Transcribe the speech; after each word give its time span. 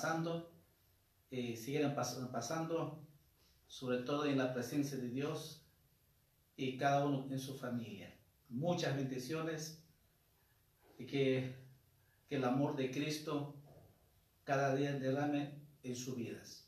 Pasando, 0.00 0.50
eh, 1.30 1.54
sigan 1.54 1.94
pasando, 1.94 2.98
sobre 3.66 3.98
todo 3.98 4.24
en 4.24 4.38
la 4.38 4.54
presencia 4.54 4.96
de 4.96 5.08
Dios 5.08 5.62
y 6.56 6.78
cada 6.78 7.04
uno 7.04 7.26
en 7.30 7.38
su 7.38 7.58
familia. 7.58 8.10
Muchas 8.48 8.96
bendiciones 8.96 9.84
y 10.96 11.04
que, 11.04 11.54
que 12.30 12.36
el 12.36 12.44
amor 12.44 12.76
de 12.76 12.90
Cristo 12.90 13.54
cada 14.44 14.74
día 14.74 14.94
derrame 14.94 15.60
en 15.82 15.94
sus 15.94 16.16
vidas. 16.16 16.66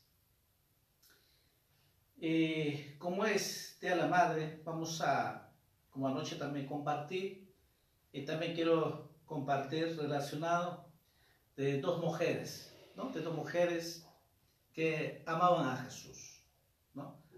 Eh, 2.21 2.95
como 2.99 3.25
es 3.25 3.79
Día 3.81 3.91
de 3.91 3.97
la 3.97 4.07
Madre, 4.07 4.61
vamos 4.63 5.01
a, 5.01 5.51
como 5.89 6.07
anoche 6.07 6.35
también 6.35 6.67
compartí, 6.67 7.49
y 8.11 8.25
también 8.25 8.53
quiero 8.53 9.09
compartir 9.25 9.97
relacionado 9.97 10.85
de 11.57 11.81
dos 11.81 11.99
mujeres, 11.99 12.72
De 12.95 13.21
dos 13.21 13.35
mujeres 13.35 14.07
que 14.71 15.23
amaban 15.25 15.67
a 15.67 15.77
Jesús. 15.77 16.43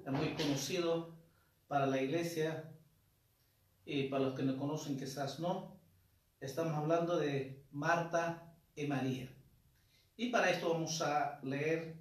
Es 0.06 0.12
muy 0.12 0.36
conocido 0.36 1.16
para 1.68 1.86
la 1.86 2.02
iglesia 2.02 2.72
y 3.86 4.10
para 4.10 4.26
los 4.26 4.36
que 4.36 4.44
no 4.44 4.58
conocen 4.58 4.98
quizás 4.98 5.40
no. 5.40 5.80
Estamos 6.42 6.74
hablando 6.74 7.18
de 7.18 7.66
Marta 7.72 8.54
y 8.76 8.86
María. 8.88 9.34
Y 10.18 10.30
para 10.30 10.50
esto 10.50 10.74
vamos 10.74 11.02
a 11.02 11.40
leer 11.42 11.96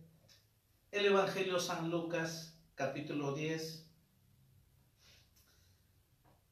el 0.91 1.07
Evangelio 1.07 1.61
San 1.61 1.91
Lucas 1.91 2.61
capítulo 2.75 3.35
10. 3.35 3.89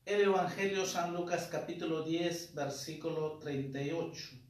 El 0.06 0.20
Evangelio 0.20 0.86
San 0.86 1.14
Lucas 1.14 1.48
capítulo 1.50 2.04
10, 2.04 2.54
versículo 2.54 3.38
38. 3.38 4.41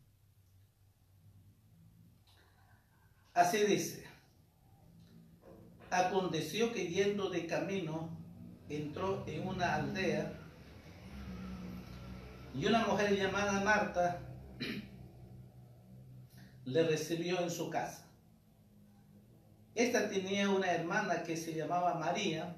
Así 3.34 3.64
dice, 3.64 4.04
aconteció 5.90 6.72
que 6.72 6.88
yendo 6.88 7.30
de 7.30 7.46
camino, 7.46 8.10
entró 8.68 9.24
en 9.26 9.46
una 9.46 9.74
aldea 9.74 10.32
y 12.54 12.66
una 12.66 12.86
mujer 12.86 13.16
llamada 13.16 13.64
Marta 13.64 14.20
le 16.64 16.82
recibió 16.84 17.40
en 17.40 17.50
su 17.50 17.70
casa. 17.70 18.06
Esta 19.74 20.10
tenía 20.10 20.50
una 20.50 20.70
hermana 20.70 21.22
que 21.22 21.36
se 21.36 21.54
llamaba 21.54 21.94
María, 21.94 22.56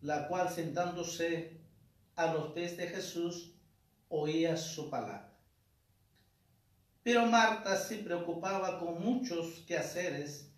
la 0.00 0.26
cual 0.26 0.50
sentándose 0.50 1.60
a 2.16 2.32
los 2.32 2.52
pies 2.52 2.76
de 2.76 2.88
Jesús 2.88 3.54
oía 4.08 4.56
su 4.56 4.90
palabra. 4.90 5.27
Pero 7.08 7.24
Marta 7.24 7.74
se 7.74 7.96
preocupaba 7.96 8.78
con 8.78 9.02
muchos 9.02 9.64
quehaceres 9.66 10.50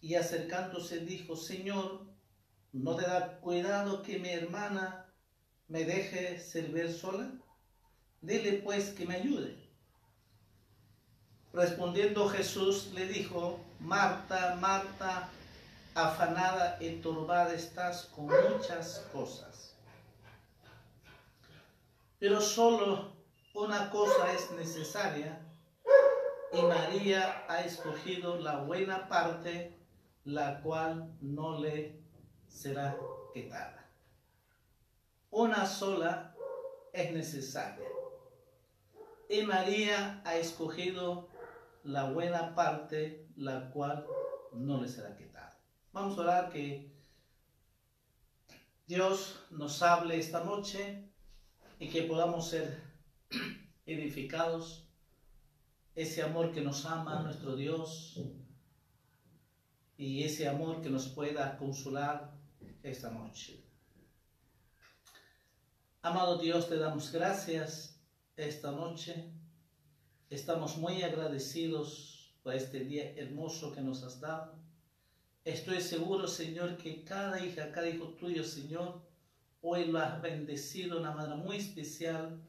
y 0.00 0.16
acercándose 0.16 0.98
dijo, 0.98 1.36
Señor, 1.36 2.00
¿no 2.72 2.96
te 2.96 3.02
da 3.02 3.38
cuidado 3.38 4.02
que 4.02 4.18
mi 4.18 4.30
hermana 4.30 5.06
me 5.68 5.84
deje 5.84 6.40
servir 6.40 6.92
sola? 6.92 7.30
Dile 8.20 8.54
pues 8.54 8.90
que 8.90 9.06
me 9.06 9.14
ayude. 9.14 9.56
Respondiendo 11.52 12.28
Jesús 12.28 12.90
le 12.92 13.06
dijo, 13.06 13.60
Marta, 13.78 14.56
Marta, 14.60 15.28
afanada 15.94 16.76
y 16.80 16.96
turbada 16.96 17.54
estás 17.54 18.06
con 18.06 18.26
muchas 18.26 19.06
cosas. 19.12 19.76
Pero 22.18 22.40
solo 22.40 23.12
una 23.54 23.88
cosa 23.90 24.32
es 24.32 24.50
necesaria 24.50 25.40
y 26.56 26.62
María 26.62 27.44
ha 27.48 27.60
escogido 27.62 28.38
la 28.38 28.58
buena 28.58 29.08
parte, 29.08 29.76
la 30.24 30.60
cual 30.60 31.16
no 31.20 31.58
le 31.58 32.00
será 32.46 32.96
quitada. 33.32 33.90
Una 35.30 35.66
sola 35.66 36.36
es 36.92 37.12
necesaria. 37.12 37.88
Y 39.28 39.42
María 39.42 40.22
ha 40.24 40.36
escogido 40.36 41.28
la 41.82 42.10
buena 42.10 42.54
parte, 42.54 43.26
la 43.36 43.70
cual 43.70 44.06
no 44.52 44.80
le 44.80 44.88
será 44.88 45.16
quitada. 45.16 45.58
Vamos 45.92 46.16
a 46.18 46.22
orar 46.22 46.50
que 46.50 46.94
Dios 48.86 49.40
nos 49.50 49.82
hable 49.82 50.18
esta 50.18 50.44
noche 50.44 51.10
y 51.80 51.88
que 51.88 52.02
podamos 52.02 52.48
ser 52.48 52.80
edificados. 53.86 54.83
Ese 55.94 56.22
amor 56.22 56.52
que 56.52 56.60
nos 56.60 56.84
ama 56.84 57.22
nuestro 57.22 57.54
Dios 57.56 58.20
y 59.96 60.22
ese 60.22 60.48
amor 60.48 60.82
que 60.82 60.90
nos 60.90 61.08
pueda 61.08 61.56
consolar 61.56 62.34
esta 62.82 63.10
noche. 63.10 63.64
Amado 66.02 66.38
Dios, 66.38 66.68
te 66.68 66.76
damos 66.76 67.12
gracias 67.12 68.00
esta 68.36 68.72
noche 68.72 69.32
Estamos 70.34 70.78
muy 70.78 71.00
agradecidos 71.02 72.34
por 72.42 72.54
este 72.54 72.80
día 72.80 73.12
hermoso 73.16 73.72
que 73.72 73.80
nos 73.80 74.02
has 74.02 74.20
dado. 74.20 74.58
Estoy 75.44 75.80
seguro, 75.80 76.26
Señor, 76.26 76.76
que 76.76 77.04
cada 77.04 77.44
hija, 77.44 77.70
cada 77.70 77.88
hijo 77.88 78.08
tuyo, 78.14 78.42
Señor, 78.42 79.00
hoy 79.60 79.84
lo 79.84 80.00
has 80.00 80.20
bendecido 80.20 80.96
de 80.96 81.02
una 81.02 81.12
manera 81.12 81.36
muy 81.36 81.58
especial 81.58 82.42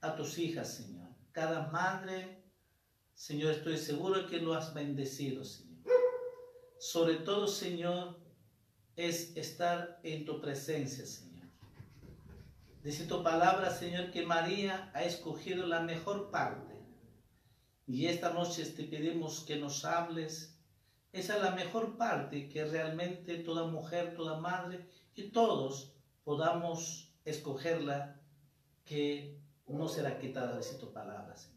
a 0.00 0.16
tus 0.16 0.38
hijas, 0.38 0.76
Señor. 0.76 1.08
Cada 1.32 1.70
madre, 1.70 2.42
Señor, 3.16 3.52
estoy 3.52 3.78
seguro 3.78 4.26
que 4.26 4.42
lo 4.42 4.52
has 4.52 4.74
bendecido, 4.74 5.42
Señor. 5.42 5.86
Sobre 6.78 7.14
todo, 7.14 7.48
Señor, 7.48 8.20
es 8.94 9.34
estar 9.38 9.98
en 10.02 10.26
tu 10.26 10.38
presencia, 10.38 11.06
Señor. 11.06 11.48
Dice 12.84 13.06
tu 13.06 13.22
palabra, 13.22 13.70
Señor, 13.70 14.10
que 14.10 14.26
María 14.26 14.90
ha 14.94 15.02
escogido 15.02 15.66
la 15.66 15.80
mejor 15.80 16.30
parte. 16.30 16.78
Y 17.86 18.06
esta 18.06 18.34
noche 18.34 18.66
te 18.66 18.84
pedimos 18.84 19.44
que 19.44 19.56
nos 19.56 19.86
hables. 19.86 20.54
Esa 21.10 21.36
es 21.36 21.42
la 21.42 21.52
mejor 21.52 21.96
parte 21.96 22.50
que 22.50 22.66
realmente 22.66 23.38
toda 23.38 23.66
mujer, 23.66 24.14
toda 24.14 24.38
madre 24.38 24.86
y 25.14 25.30
todos 25.30 25.94
podamos 26.22 27.14
escogerla, 27.24 28.20
que 28.84 29.40
no 29.66 29.88
será 29.88 30.18
quitada 30.18 30.58
de 30.58 30.74
tu 30.78 30.92
palabra, 30.92 31.34
Señor. 31.34 31.55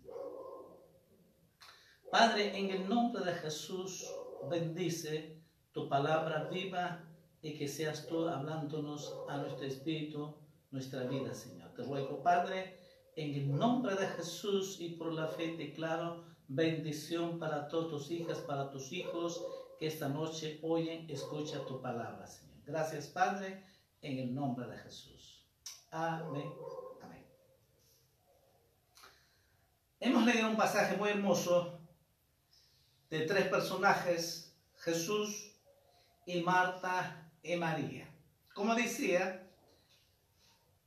Padre, 2.11 2.57
en 2.57 2.71
el 2.71 2.89
nombre 2.89 3.23
de 3.23 3.33
Jesús, 3.33 4.11
bendice 4.49 5.39
tu 5.71 5.87
palabra 5.87 6.45
viva 6.45 7.03
y 7.39 7.55
que 7.55 7.67
seas 7.67 8.07
tú 8.07 8.27
hablándonos 8.27 9.15
a 9.29 9.37
nuestro 9.37 9.65
espíritu, 9.67 10.35
nuestra 10.71 11.03
vida, 11.03 11.35
Señor. 11.35 11.71
Te 11.75 11.83
ruego, 11.83 12.23
Padre, 12.23 12.79
en 13.15 13.35
el 13.35 13.55
nombre 13.55 13.93
de 13.93 14.07
Jesús 14.07 14.77
y 14.79 14.95
por 14.95 15.13
la 15.13 15.27
fe 15.27 15.55
declaro 15.55 16.23
bendición 16.47 17.37
para 17.37 17.67
todas 17.67 17.89
tus 17.89 18.09
hijas, 18.09 18.39
para 18.39 18.71
tus 18.71 18.91
hijos 18.91 19.45
que 19.77 19.85
esta 19.85 20.09
noche 20.09 20.59
oyen, 20.63 21.07
escucha 21.11 21.63
tu 21.67 21.79
palabra, 21.79 22.25
Señor. 22.25 22.57
Gracias, 22.65 23.07
Padre, 23.07 23.63
en 24.01 24.17
el 24.17 24.33
nombre 24.33 24.65
de 24.65 24.77
Jesús. 24.79 25.45
Amén. 25.91 26.51
Amén. 27.03 27.23
Hemos 29.99 30.25
leído 30.25 30.49
un 30.49 30.57
pasaje 30.57 30.97
muy 30.97 31.09
hermoso 31.09 31.78
de 33.09 33.21
tres 33.21 33.47
personajes, 33.47 34.55
Jesús 34.77 35.51
y 36.25 36.41
Marta 36.41 37.31
y 37.41 37.55
María. 37.55 38.07
Como 38.53 38.75
decía, 38.75 39.47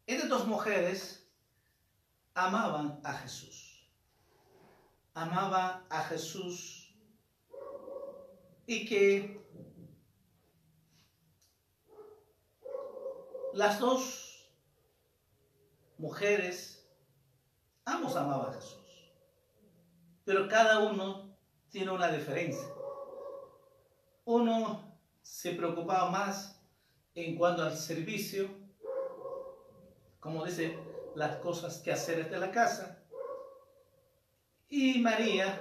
estas 0.06 0.28
dos 0.28 0.46
mujeres 0.46 1.26
amaban 2.34 3.00
a 3.04 3.12
Jesús. 3.14 3.88
Amaban 5.14 5.84
a 5.90 6.04
Jesús 6.04 6.94
y 8.66 8.86
que 8.86 9.42
las 13.52 13.78
dos 13.78 14.48
mujeres, 15.98 16.88
ambos 17.84 18.16
amaban 18.16 18.50
a 18.50 18.54
Jesús, 18.54 19.12
pero 20.24 20.48
cada 20.48 20.78
uno 20.78 21.31
tiene 21.72 21.90
una 21.90 22.08
diferencia. 22.12 22.68
Uno 24.26 24.98
se 25.22 25.52
preocupaba 25.52 26.10
más 26.10 26.62
en 27.14 27.34
cuanto 27.36 27.62
al 27.62 27.76
servicio, 27.76 28.48
como 30.20 30.44
dice, 30.44 30.78
las 31.16 31.36
cosas 31.36 31.78
que 31.78 31.90
hacer 31.90 32.30
de 32.30 32.38
la 32.38 32.50
casa. 32.50 33.02
Y 34.68 35.00
María 35.00 35.60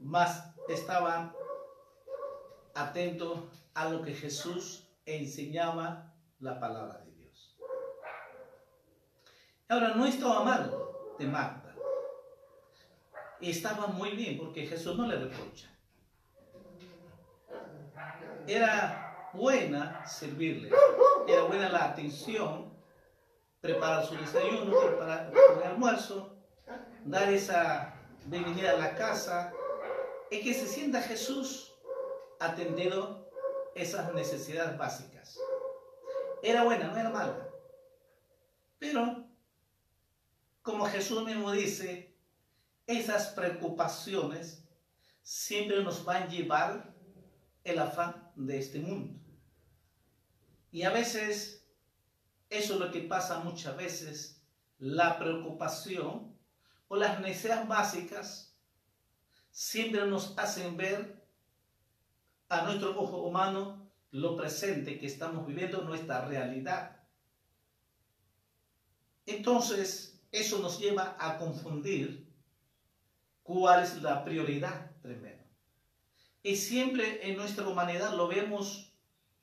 más 0.00 0.52
estaba 0.68 1.34
atento 2.74 3.48
a 3.74 3.88
lo 3.88 4.02
que 4.02 4.12
Jesús 4.12 4.88
enseñaba 5.06 6.14
la 6.40 6.58
palabra 6.58 6.98
de 6.98 7.12
Dios. 7.12 7.56
Ahora, 9.68 9.94
no 9.94 10.04
estaba 10.04 10.42
mal 10.42 10.74
de 11.18 11.26
Marta. 11.26 11.61
Estaba 13.42 13.88
muy 13.88 14.10
bien 14.10 14.38
porque 14.38 14.66
Jesús 14.66 14.96
no 14.96 15.06
le 15.06 15.16
reprocha 15.16 15.72
era 18.46 19.30
buena 19.32 20.04
servirle, 20.06 20.70
era 21.26 21.42
buena 21.44 21.68
la 21.68 21.84
atención, 21.86 22.72
preparar 23.60 24.04
su 24.04 24.16
desayuno, 24.16 24.78
preparar 24.80 25.32
el 25.32 25.62
almuerzo, 25.62 26.34
dar 27.04 27.32
esa 27.32 27.94
bienvenida 28.26 28.72
a 28.72 28.76
la 28.76 28.94
casa 28.94 29.52
y 30.30 30.40
que 30.42 30.54
se 30.54 30.66
sienta 30.66 31.02
Jesús 31.02 31.74
atendido 32.40 33.30
esas 33.74 34.12
necesidades 34.12 34.76
básicas. 34.76 35.38
Era 36.42 36.64
buena, 36.64 36.88
no 36.88 36.96
era 36.96 37.10
mala. 37.10 37.48
Pero, 38.78 39.24
como 40.62 40.86
Jesús 40.86 41.24
mismo 41.24 41.52
dice, 41.52 42.11
esas 42.86 43.28
preocupaciones 43.28 44.64
siempre 45.22 45.82
nos 45.82 46.04
van 46.04 46.24
a 46.24 46.28
llevar 46.28 46.94
el 47.64 47.78
afán 47.78 48.30
de 48.34 48.58
este 48.58 48.80
mundo. 48.80 49.18
Y 50.70 50.82
a 50.82 50.90
veces, 50.90 51.66
eso 52.50 52.74
es 52.74 52.80
lo 52.80 52.90
que 52.90 53.00
pasa 53.00 53.40
muchas 53.40 53.76
veces, 53.76 54.42
la 54.78 55.18
preocupación 55.18 56.36
o 56.88 56.96
las 56.96 57.20
necesidades 57.20 57.68
básicas 57.68 58.56
siempre 59.50 60.06
nos 60.06 60.36
hacen 60.38 60.76
ver 60.76 61.22
a 62.48 62.62
nuestro 62.62 62.98
ojo 62.98 63.22
humano 63.22 63.90
lo 64.10 64.36
presente 64.36 64.98
que 64.98 65.06
estamos 65.06 65.46
viviendo, 65.46 65.82
nuestra 65.82 66.24
realidad. 66.26 67.00
Entonces, 69.24 70.20
eso 70.32 70.58
nos 70.58 70.78
lleva 70.78 71.16
a 71.18 71.38
confundir 71.38 72.21
cuál 73.42 73.82
es 73.82 74.02
la 74.02 74.24
prioridad 74.24 74.90
primero. 75.02 75.42
Y 76.42 76.56
siempre 76.56 77.28
en 77.28 77.36
nuestra 77.36 77.66
humanidad 77.66 78.14
lo 78.14 78.28
vemos, 78.28 78.92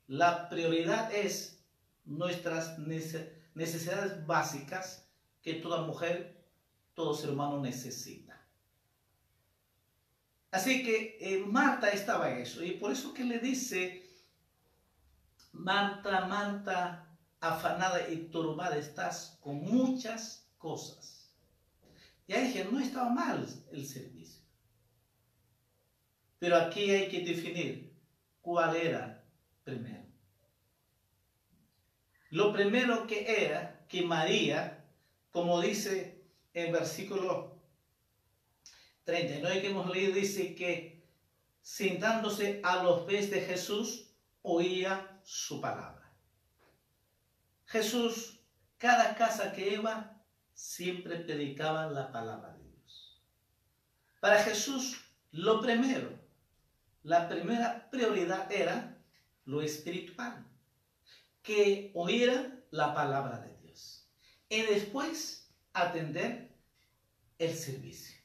la 0.06 0.48
prioridad 0.48 1.14
es 1.14 1.64
nuestras 2.04 2.78
necesidades 3.54 4.26
básicas 4.26 5.08
que 5.42 5.54
toda 5.54 5.86
mujer, 5.86 6.44
todo 6.94 7.14
ser 7.14 7.30
humano 7.30 7.60
necesita. 7.60 8.40
Así 10.50 10.82
que 10.82 11.16
eh, 11.20 11.44
Marta 11.46 11.90
estaba 11.90 12.30
en 12.30 12.38
eso 12.38 12.62
y 12.62 12.72
por 12.72 12.90
eso 12.90 13.14
que 13.14 13.24
le 13.24 13.38
dice, 13.38 14.04
Marta, 15.52 16.26
Marta, 16.26 17.06
afanada 17.40 18.08
y 18.10 18.28
turbada 18.28 18.76
estás 18.76 19.38
con 19.40 19.62
muchas 19.62 20.48
cosas. 20.58 21.19
Ya 22.30 22.42
dije, 22.42 22.64
no 22.70 22.78
estaba 22.78 23.10
mal 23.10 23.44
el 23.72 23.84
servicio. 23.84 24.40
Pero 26.38 26.56
aquí 26.58 26.88
hay 26.92 27.08
que 27.08 27.24
definir 27.24 27.92
cuál 28.40 28.76
era 28.76 29.24
primero. 29.64 30.04
Lo 32.30 32.52
primero 32.52 33.08
que 33.08 33.46
era 33.46 33.84
que 33.88 34.02
María, 34.02 34.84
como 35.32 35.60
dice 35.60 36.22
en 36.54 36.70
versículo 36.70 37.60
39 39.02 39.60
que 39.60 39.70
hemos 39.70 39.90
leído, 39.90 40.12
dice 40.12 40.54
que 40.54 41.02
sentándose 41.62 42.60
a 42.62 42.84
los 42.84 43.00
pies 43.06 43.28
de 43.32 43.40
Jesús, 43.40 44.14
oía 44.42 45.20
su 45.24 45.60
palabra. 45.60 46.12
Jesús, 47.66 48.38
cada 48.78 49.16
casa 49.16 49.52
que 49.52 49.74
iba, 49.74 50.19
siempre 50.60 51.16
predicaba 51.16 51.86
la 51.86 52.12
palabra 52.12 52.52
de 52.54 52.64
Dios. 52.68 53.22
Para 54.20 54.42
Jesús, 54.42 55.00
lo 55.32 55.60
primero 55.60 56.20
la 57.02 57.28
primera 57.28 57.88
prioridad 57.90 58.50
era 58.52 58.98
lo 59.46 59.62
espiritual, 59.62 60.46
que 61.42 61.90
oíra 61.94 62.58
la 62.70 62.94
palabra 62.94 63.38
de 63.38 63.56
Dios. 63.56 64.06
Y 64.48 64.62
después 64.62 65.50
atender 65.72 66.54
el 67.38 67.54
servicio. 67.54 68.20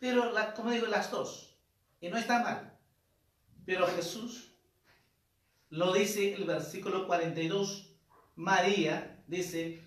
Pero, 0.00 0.32
como 0.56 0.72
digo, 0.72 0.86
las 0.86 1.10
dos. 1.10 1.56
Y 2.00 2.08
no 2.08 2.16
está 2.18 2.42
mal. 2.42 2.76
Pero 3.64 3.86
Jesús 3.86 4.56
lo 5.70 5.92
dice 5.92 6.34
el 6.34 6.44
versículo 6.44 7.06
42. 7.06 7.94
María 8.34 9.22
dice, 9.28 9.80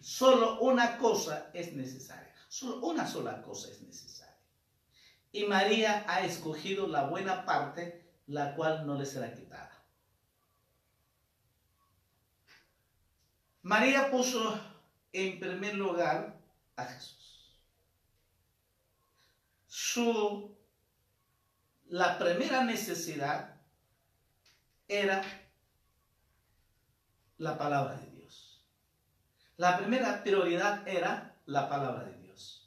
solo 0.00 0.60
una 0.60 0.98
cosa 0.98 1.50
es 1.52 1.72
necesaria. 1.74 2.34
Solo 2.48 2.86
una 2.86 3.06
sola 3.06 3.42
cosa 3.42 3.70
es 3.70 3.80
necesaria. 3.82 4.36
Y 5.32 5.44
María 5.44 6.04
ha 6.08 6.24
escogido 6.24 6.88
la 6.88 7.06
buena 7.06 7.44
parte, 7.44 8.12
la 8.26 8.54
cual 8.54 8.86
no 8.86 8.96
le 8.96 9.06
será 9.06 9.32
quitada. 9.32 9.70
María 13.62 14.10
puso 14.10 14.60
en 15.12 15.38
primer 15.38 15.74
lugar 15.74 16.40
a 16.76 16.84
Jesús. 16.86 17.60
Su, 19.66 20.56
la 21.86 22.18
primera 22.18 22.64
necesidad 22.64 23.60
era 24.88 25.22
la 27.38 27.56
palabra 27.56 27.94
de 27.96 28.06
Dios. 28.06 28.09
La 29.60 29.76
primera 29.76 30.22
prioridad 30.22 30.88
era 30.88 31.36
la 31.44 31.68
palabra 31.68 32.04
de 32.04 32.16
Dios. 32.22 32.66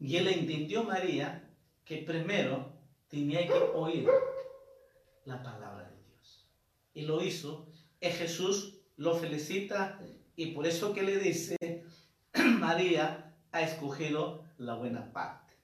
Y 0.00 0.16
él 0.16 0.26
entendió 0.26 0.82
María 0.82 1.48
que 1.84 1.98
primero 1.98 2.68
tenía 3.06 3.46
que 3.46 3.52
oír 3.52 4.08
la 5.24 5.40
palabra 5.40 5.88
de 5.88 6.02
Dios. 6.04 6.48
y 6.94 7.02
lo 7.02 7.22
hizo, 7.22 7.68
es 8.00 8.16
Jesús 8.16 8.80
lo 8.96 9.14
felicita 9.14 10.00
y 10.34 10.46
por 10.46 10.66
eso 10.66 10.92
que 10.92 11.04
le 11.04 11.18
dice, 11.18 11.84
María 12.34 13.32
ha 13.52 13.62
escogido 13.62 14.42
la 14.58 14.74
buena 14.74 15.12
parte. 15.12 15.54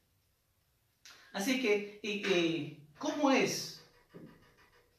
Así 1.32 1.60
que, 1.60 1.98
y, 2.04 2.78
¿cómo 2.98 3.32
es 3.32 3.84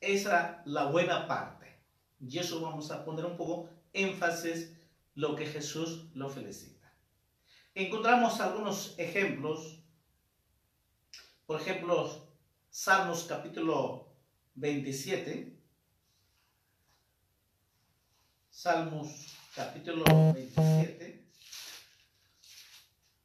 esa 0.02 0.62
la 0.66 0.88
buena 0.88 1.26
parte? 1.26 1.74
Y 2.20 2.38
eso 2.38 2.60
vamos 2.60 2.92
a 2.92 3.06
poner 3.06 3.24
un 3.24 3.38
poco 3.38 3.70
énfasis 3.94 4.74
lo 5.20 5.36
que 5.36 5.46
Jesús 5.46 6.06
lo 6.14 6.30
felicita. 6.30 6.94
Encontramos 7.76 8.40
algunos 8.40 8.98
ejemplos. 8.98 9.84
Por 11.46 11.60
ejemplo, 11.60 12.30
Salmos 12.70 13.24
capítulo 13.24 14.16
27. 14.56 15.60
Salmos 18.50 19.36
capítulo 19.54 20.06
27. 20.06 21.28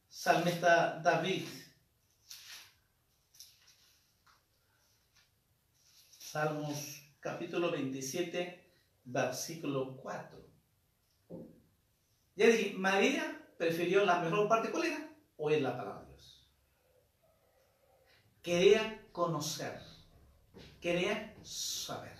Salmista 0.08 0.98
David. 0.98 1.46
Salmos 6.18 7.02
capítulo 7.20 7.70
27, 7.70 8.72
versículo 9.04 9.96
4. 9.98 10.53
Ya 12.36 12.46
dije, 12.46 12.74
María 12.76 13.40
prefirió 13.56 14.04
la 14.04 14.20
mejor 14.20 14.48
parte. 14.48 14.70
¿Cuál? 14.70 15.10
Oír 15.36 15.62
la 15.62 15.76
palabra 15.76 16.02
de 16.02 16.08
Dios. 16.08 16.48
Quería 18.42 19.06
conocer. 19.12 19.80
Quería 20.80 21.34
saber. 21.42 22.18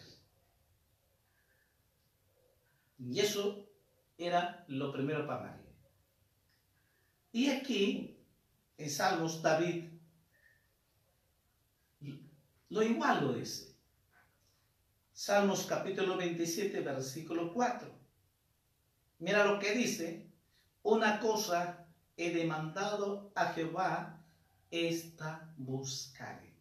Y 2.99 3.21
eso 3.21 3.68
era 4.16 4.64
lo 4.68 4.92
primero 4.92 5.26
para 5.26 5.42
María. 5.42 5.64
Y 7.33 7.50
aquí, 7.50 8.16
en 8.78 8.90
Salmos, 8.90 9.42
David 9.42 9.90
lo 12.75 12.83
igual 12.83 13.25
lo 13.25 13.33
dice. 13.35 13.76
Salmos 15.12 15.64
capítulo 15.66 16.16
27, 16.16 16.80
versículo 16.80 17.52
4. 17.52 17.93
Mira 19.24 19.46
lo 19.46 19.58
que 19.58 19.72
dice. 19.72 20.26
Una 20.82 21.18
cosa 21.18 21.86
he 22.14 22.30
demandado 22.30 23.32
a 23.34 23.54
Jehová, 23.54 24.22
esta 24.70 25.50
buscaré. 25.56 26.52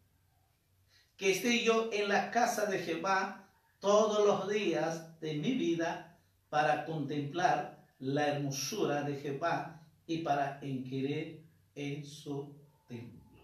Que 1.18 1.32
esté 1.32 1.62
yo 1.62 1.90
en 1.92 2.08
la 2.08 2.32
casa 2.32 2.66
de 2.66 2.80
Jehová 2.80 3.50
todos 3.82 4.26
los 4.26 4.50
días 4.50 5.20
de 5.20 5.34
mi 5.34 5.56
vida 5.56 6.18
para 6.50 6.86
contemplar 6.86 7.86
la 8.00 8.28
hermosura 8.28 9.04
de 9.04 9.18
Jehová 9.18 9.82
y 10.08 10.20
para 10.20 10.60
inquirir 10.62 11.46
en 11.76 12.06
su 12.06 12.56
templo. 12.88 13.42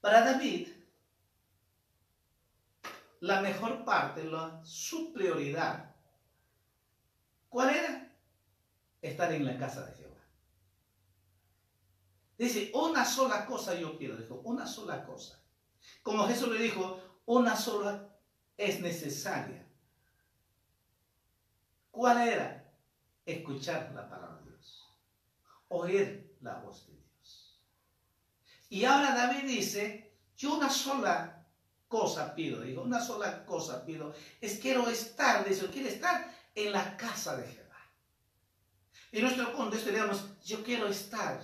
Para 0.00 0.22
David, 0.22 0.68
la 3.20 3.42
mejor 3.42 3.84
parte, 3.84 4.24
la, 4.24 4.62
su 4.64 5.12
prioridad, 5.12 5.89
¿cuál 7.50 7.74
era? 7.74 8.10
Estar 9.02 9.30
en 9.32 9.44
la 9.44 9.58
casa 9.58 9.84
de 9.84 9.92
Jehová. 9.92 10.16
Dice, 12.38 12.70
una 12.72 13.04
sola 13.04 13.44
cosa 13.44 13.74
yo 13.74 13.98
quiero, 13.98 14.16
dijo, 14.16 14.40
una 14.44 14.66
sola 14.66 15.04
cosa. 15.04 15.38
Como 16.02 16.26
Jesús 16.26 16.48
le 16.48 16.62
dijo, 16.62 16.98
una 17.26 17.54
sola 17.54 18.08
es 18.56 18.80
necesaria. 18.80 19.66
¿Cuál 21.90 22.28
era? 22.28 22.72
Escuchar 23.26 23.92
la 23.94 24.08
palabra 24.08 24.38
de 24.38 24.50
Dios. 24.50 24.88
Oír 25.68 26.36
la 26.40 26.54
voz 26.60 26.86
de 26.86 26.94
Dios. 26.94 27.60
Y 28.70 28.84
ahora 28.84 29.14
David 29.14 29.46
dice, 29.46 30.16
yo 30.36 30.54
una 30.54 30.70
sola 30.70 31.46
cosa 31.88 32.34
pido, 32.34 32.60
digo, 32.62 32.82
una 32.82 33.00
sola 33.00 33.44
cosa 33.44 33.84
pido, 33.84 34.14
es 34.40 34.60
quiero 34.60 34.88
estar, 34.88 35.46
dice, 35.46 35.66
quiero 35.66 35.88
estar 35.88 36.32
en 36.54 36.72
la 36.72 36.96
casa 36.96 37.36
de 37.36 37.46
Jehová. 37.46 37.90
Y 39.12 39.20
nuestro 39.20 39.52
contexto 39.54 39.90
digamos, 39.90 40.40
yo 40.42 40.62
quiero 40.62 40.86
estar 40.88 41.42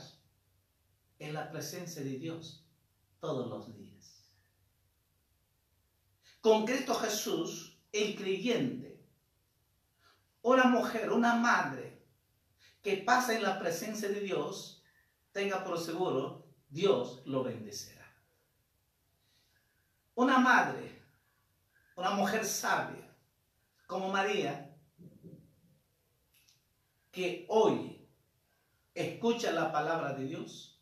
en 1.18 1.34
la 1.34 1.50
presencia 1.50 2.02
de 2.02 2.18
Dios 2.18 2.64
todos 3.20 3.48
los 3.48 3.74
días. 3.74 4.30
Concreto 6.40 6.94
Jesús, 6.94 7.78
el 7.92 8.14
creyente, 8.14 9.04
una 10.42 10.64
mujer, 10.64 11.10
una 11.10 11.34
madre 11.34 12.06
que 12.82 12.98
pasa 12.98 13.34
en 13.34 13.42
la 13.42 13.58
presencia 13.58 14.08
de 14.08 14.20
Dios, 14.20 14.84
tenga 15.32 15.64
por 15.64 15.80
seguro, 15.80 16.46
Dios 16.68 17.22
lo 17.24 17.42
bendecerá. 17.42 18.06
Una 20.14 20.38
madre, 20.38 21.02
una 21.96 22.10
mujer 22.10 22.44
sabia, 22.44 23.12
como 23.88 24.08
María, 24.08 24.65
que 27.16 27.46
hoy 27.48 28.06
escucha 28.94 29.50
la 29.50 29.72
palabra 29.72 30.12
de 30.12 30.26
Dios, 30.26 30.78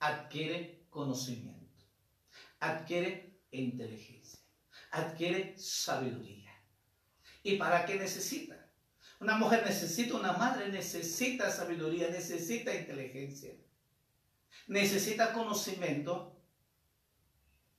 adquiere 0.00 0.84
conocimiento, 0.90 1.84
adquiere 2.58 3.38
inteligencia, 3.52 4.40
adquiere 4.90 5.56
sabiduría. 5.56 6.50
¿Y 7.44 7.54
para 7.54 7.86
qué 7.86 7.94
necesita? 7.94 8.68
Una 9.20 9.36
mujer 9.36 9.62
necesita, 9.64 10.16
una 10.16 10.32
madre 10.32 10.70
necesita 10.70 11.48
sabiduría, 11.52 12.10
necesita 12.10 12.74
inteligencia, 12.74 13.54
necesita 14.66 15.32
conocimiento, 15.32 16.36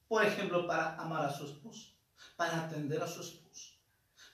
por 0.08 0.24
ejemplo, 0.24 0.66
para 0.66 0.96
amar 0.96 1.26
a 1.26 1.34
su 1.34 1.44
esposo, 1.44 1.94
para 2.38 2.68
atender 2.68 3.04
a 3.04 3.08
su 3.08 3.20
esposo, 3.20 3.74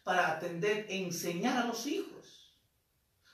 para 0.03 0.33
atender, 0.33 0.86
enseñar 0.89 1.57
a 1.57 1.65
los 1.65 1.88
hijos, 1.88 2.40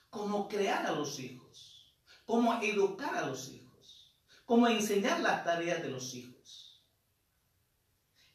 cómo 0.09 0.47
crear 0.47 0.85
a 0.85 0.91
los 0.91 1.19
hijos, 1.19 1.93
cómo 2.25 2.61
educar 2.61 3.15
a 3.15 3.27
los 3.27 3.49
hijos, 3.49 4.13
cómo 4.45 4.67
enseñar 4.67 5.19
las 5.21 5.43
tareas 5.43 5.81
de 5.81 5.89
los 5.89 6.13
hijos. 6.13 6.81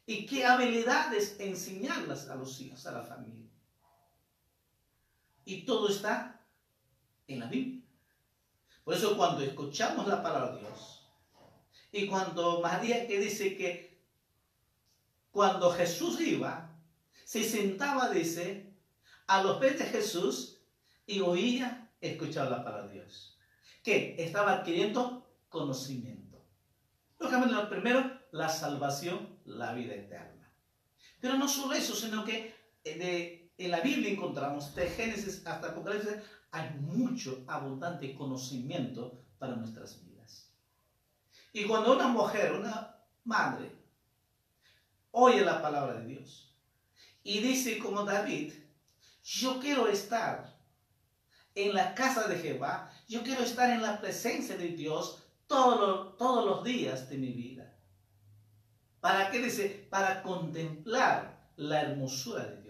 Y 0.05 0.25
qué 0.25 0.45
habilidades 0.45 1.39
enseñarlas 1.39 2.29
a 2.29 2.35
los 2.35 2.59
hijos, 2.59 2.85
a 2.85 2.91
la 2.91 3.03
familia. 3.03 3.49
Y 5.45 5.65
todo 5.65 5.87
está 5.87 6.41
en 7.27 7.39
la 7.39 7.47
Biblia. 7.47 7.83
Por 8.83 8.95
eso 8.95 9.15
cuando 9.15 9.41
escuchamos 9.41 10.07
la 10.07 10.21
palabra 10.21 10.55
de 10.55 10.59
Dios, 10.59 11.07
y 11.91 12.07
cuando 12.07 12.59
María 12.59 13.07
que 13.07 13.19
dice 13.19 13.55
que 13.55 14.01
cuando 15.31 15.71
Jesús 15.71 16.19
iba, 16.21 16.69
se 17.23 17.43
sentaba, 17.43 18.09
dice, 18.09 18.73
a 19.27 19.41
los 19.41 19.57
pies 19.57 19.79
de 19.79 19.85
Jesús 19.85 20.52
y 21.05 21.19
oía, 21.19 21.91
escuchaba 22.01 22.49
la 22.49 22.63
palabra 22.63 22.87
de 22.87 22.93
Dios. 22.93 23.37
Que 23.83 24.15
estaba 24.17 24.53
adquiriendo 24.53 25.29
conocimiento. 25.49 26.43
Lógicamente, 27.19 27.55
lo 27.55 27.69
primero, 27.69 28.21
la 28.31 28.49
salvación, 28.49 29.39
la 29.45 29.73
vida 29.73 29.93
eterna. 29.93 30.51
Pero 31.19 31.35
no 31.35 31.47
solo 31.47 31.73
eso, 31.73 31.95
sino 31.95 32.23
que 32.23 32.55
eh, 32.83 32.97
de 32.97 33.43
en 33.57 33.71
la 33.71 33.81
Biblia 33.81 34.11
encontramos, 34.11 34.73
de 34.75 34.89
Génesis 34.89 35.45
hasta 35.45 35.69
Apocalipsis, 35.69 36.15
hay 36.51 36.71
mucho 36.79 37.43
abundante 37.47 38.15
conocimiento 38.15 39.23
para 39.37 39.55
nuestras 39.55 40.03
vidas. 40.03 40.51
Y 41.51 41.65
cuando 41.65 41.93
una 41.93 42.07
mujer, 42.07 42.53
una 42.53 42.95
madre, 43.23 43.71
oye 45.11 45.41
la 45.41 45.61
palabra 45.61 45.99
de 45.99 46.07
Dios 46.07 46.55
y 47.23 47.39
dice 47.39 47.77
como 47.77 48.03
David, 48.03 48.53
yo 49.23 49.59
quiero 49.59 49.87
estar 49.87 50.52
en 51.55 51.73
la 51.73 51.93
casa 51.93 52.27
de 52.27 52.37
Jehová, 52.37 52.91
yo 53.07 53.23
quiero 53.23 53.43
estar 53.43 53.69
en 53.69 53.81
la 53.81 53.99
presencia 53.99 54.57
de 54.57 54.69
Dios 54.69 55.23
todos 55.47 56.17
todos 56.17 56.45
los 56.45 56.63
días 56.63 57.09
de 57.09 57.17
mi 57.17 57.31
vida. 57.31 57.75
¿Para 58.99 59.29
qué 59.29 59.39
dice? 59.39 59.87
Para 59.89 60.23
contemplar 60.23 61.49
la 61.57 61.81
hermosura 61.81 62.45
de 62.45 62.61
Dios 62.61 62.63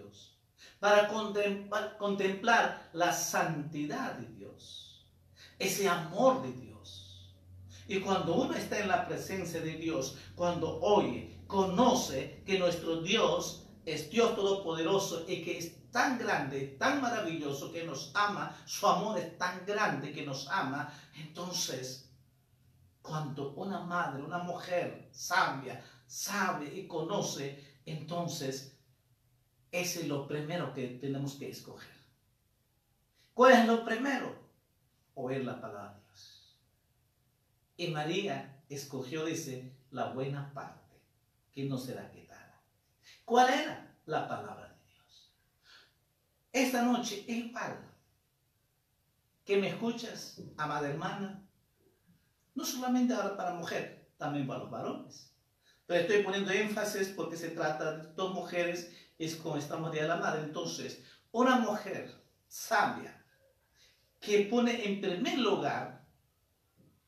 para 0.83 1.07
contemplar 1.97 2.89
la 2.91 3.13
santidad 3.13 4.15
de 4.15 4.27
Dios, 4.35 5.05
ese 5.57 5.87
amor 5.87 6.41
de 6.41 6.51
Dios. 6.51 7.33
Y 7.87 8.01
cuando 8.01 8.35
uno 8.35 8.53
está 8.53 8.79
en 8.79 8.89
la 8.89 9.07
presencia 9.07 9.61
de 9.61 9.75
Dios, 9.75 10.17
cuando 10.35 10.81
oye, 10.81 11.39
conoce 11.47 12.43
que 12.45 12.59
nuestro 12.59 13.01
Dios 13.01 13.65
es 13.85 14.09
Dios 14.09 14.35
Todopoderoso 14.35 15.23
y 15.25 15.41
que 15.43 15.57
es 15.57 15.71
tan 15.93 16.17
grande, 16.17 16.75
tan 16.79 16.99
maravilloso 16.99 17.71
que 17.71 17.85
nos 17.85 18.11
ama, 18.15 18.53
su 18.65 18.85
amor 18.87 19.19
es 19.19 19.37
tan 19.37 19.65
grande 19.65 20.11
que 20.11 20.25
nos 20.25 20.49
ama, 20.49 20.91
entonces 21.15 22.09
cuando 23.01 23.53
una 23.53 23.79
madre, 23.79 24.23
una 24.23 24.39
mujer 24.39 25.07
sabia, 25.11 25.83
sabe 26.07 26.73
y 26.73 26.87
conoce, 26.87 27.79
entonces 27.85 28.75
ese 29.71 30.01
es 30.01 30.07
lo 30.07 30.27
primero 30.27 30.73
que 30.73 30.87
tenemos 30.87 31.35
que 31.35 31.49
escoger. 31.49 31.93
¿Cuál 33.33 33.53
es 33.53 33.67
lo 33.67 33.85
primero? 33.85 34.35
Oír 35.15 35.45
la 35.45 35.61
palabra 35.61 35.93
de 35.93 36.01
Dios. 36.07 36.59
Y 37.77 37.87
María 37.89 38.63
escogió, 38.67 39.25
dice, 39.25 39.75
la 39.91 40.11
buena 40.13 40.53
parte, 40.53 41.01
que 41.51 41.65
no 41.65 41.77
será 41.77 42.09
quitada. 42.11 42.61
¿Cuál 43.25 43.53
era? 43.53 43.95
La 44.05 44.27
palabra. 44.27 44.72
Esta 46.53 46.83
noche 46.83 47.25
es 47.27 47.37
igual. 47.37 47.91
Que 49.43 49.57
me 49.57 49.69
escuchas, 49.69 50.39
amada 50.55 50.87
hermana, 50.87 51.43
no 52.53 52.63
solamente 52.63 53.13
ahora 53.13 53.35
para 53.35 53.55
mujer, 53.55 54.07
también 54.17 54.47
para 54.47 54.59
los 54.59 54.69
varones. 54.69 55.35
Pero 55.87 56.01
estoy 56.01 56.23
poniendo 56.23 56.51
énfasis 56.51 57.09
porque 57.09 57.35
se 57.35 57.49
trata 57.49 57.97
de 57.97 58.13
dos 58.13 58.33
mujeres, 58.33 58.95
es 59.17 59.35
como 59.35 59.57
estamos 59.57 59.91
de 59.91 60.07
la 60.07 60.15
madre. 60.15 60.43
Entonces, 60.43 61.03
una 61.31 61.57
mujer 61.57 62.13
sabia 62.47 63.25
que 64.21 64.45
pone 64.45 64.85
en 64.85 65.01
primer 65.01 65.39
lugar 65.39 66.05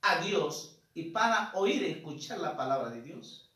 a 0.01 0.19
Dios 0.21 0.81
y 0.95 1.11
para 1.11 1.51
oír 1.53 1.83
y 1.83 1.91
escuchar 1.91 2.39
la 2.39 2.57
palabra 2.57 2.89
de 2.89 3.01
Dios, 3.01 3.53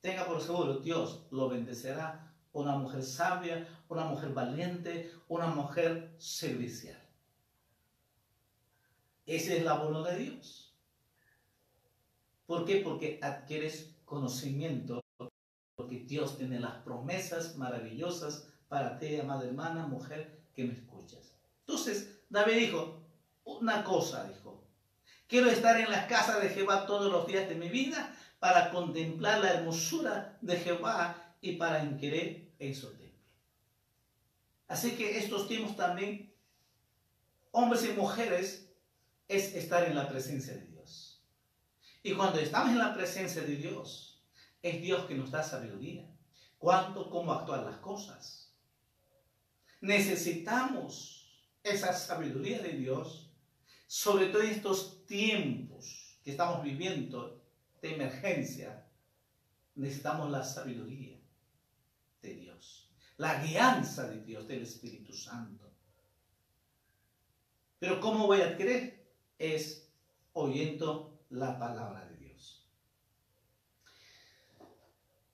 tenga 0.00 0.26
por 0.26 0.40
seguro, 0.42 0.78
Dios 0.80 1.26
lo 1.30 1.48
bendecerá. 1.48 2.29
Una 2.52 2.76
mujer 2.76 3.02
sabia, 3.02 3.68
una 3.88 4.04
mujer 4.04 4.30
valiente, 4.30 5.12
una 5.28 5.46
mujer 5.46 6.14
servicial. 6.18 7.00
Esa 9.26 9.54
es 9.54 9.64
la 9.64 9.74
voluntad 9.74 10.10
de 10.10 10.18
Dios. 10.18 10.74
¿Por 12.46 12.64
qué? 12.64 12.78
Porque 12.78 13.20
adquieres 13.22 13.94
conocimiento, 14.04 15.00
porque 15.76 16.00
Dios 16.00 16.36
tiene 16.36 16.58
las 16.58 16.82
promesas 16.82 17.56
maravillosas 17.56 18.48
para 18.68 18.98
ti, 18.98 19.20
amada 19.20 19.44
hermana, 19.46 19.86
mujer 19.86 20.42
que 20.52 20.64
me 20.64 20.72
escuchas. 20.72 21.36
Entonces, 21.60 22.20
David 22.28 22.56
dijo, 22.56 23.06
una 23.44 23.84
cosa, 23.84 24.24
dijo, 24.24 24.64
quiero 25.28 25.48
estar 25.48 25.80
en 25.80 25.90
la 25.90 26.08
casa 26.08 26.40
de 26.40 26.48
Jehová 26.48 26.86
todos 26.86 27.12
los 27.12 27.26
días 27.26 27.48
de 27.48 27.54
mi 27.54 27.68
vida 27.68 28.16
para 28.40 28.70
contemplar 28.70 29.38
la 29.38 29.52
hermosura 29.52 30.36
de 30.40 30.56
Jehová 30.56 31.29
y 31.40 31.52
para 31.52 31.84
inquirir 31.84 32.54
en 32.58 32.74
su 32.74 32.88
templo. 32.96 33.10
Así 34.68 34.92
que 34.92 35.18
estos 35.18 35.48
tiempos 35.48 35.76
también, 35.76 36.32
hombres 37.50 37.84
y 37.84 37.92
mujeres, 37.92 38.70
es 39.26 39.54
estar 39.54 39.84
en 39.84 39.94
la 39.94 40.08
presencia 40.08 40.54
de 40.54 40.66
Dios. 40.66 41.24
Y 42.02 42.14
cuando 42.14 42.38
estamos 42.38 42.70
en 42.70 42.78
la 42.78 42.94
presencia 42.94 43.42
de 43.42 43.56
Dios, 43.56 44.22
es 44.62 44.80
Dios 44.80 45.06
que 45.06 45.14
nos 45.14 45.30
da 45.30 45.42
sabiduría. 45.42 46.08
Cuánto, 46.58 47.10
cómo 47.10 47.32
actuar 47.32 47.64
las 47.64 47.78
cosas. 47.78 48.54
Necesitamos 49.80 51.48
esa 51.62 51.92
sabiduría 51.92 52.60
de 52.60 52.74
Dios, 52.74 53.32
sobre 53.86 54.26
todo 54.26 54.42
en 54.42 54.50
estos 54.50 55.06
tiempos 55.06 56.18
que 56.22 56.32
estamos 56.32 56.62
viviendo 56.62 57.42
de 57.80 57.94
emergencia. 57.94 58.86
Necesitamos 59.74 60.30
la 60.30 60.44
sabiduría 60.44 61.19
de 62.22 62.34
Dios, 62.34 62.90
la 63.16 63.42
guianza 63.42 64.08
de 64.08 64.22
Dios, 64.22 64.46
del 64.48 64.62
Espíritu 64.62 65.12
Santo. 65.12 65.72
Pero 67.78 68.00
¿cómo 68.00 68.26
voy 68.26 68.40
a 68.40 68.48
adquirir? 68.48 69.00
es 69.40 69.90
oyendo 70.34 71.18
la 71.30 71.58
palabra 71.58 72.04
de 72.04 72.16
Dios. 72.18 72.68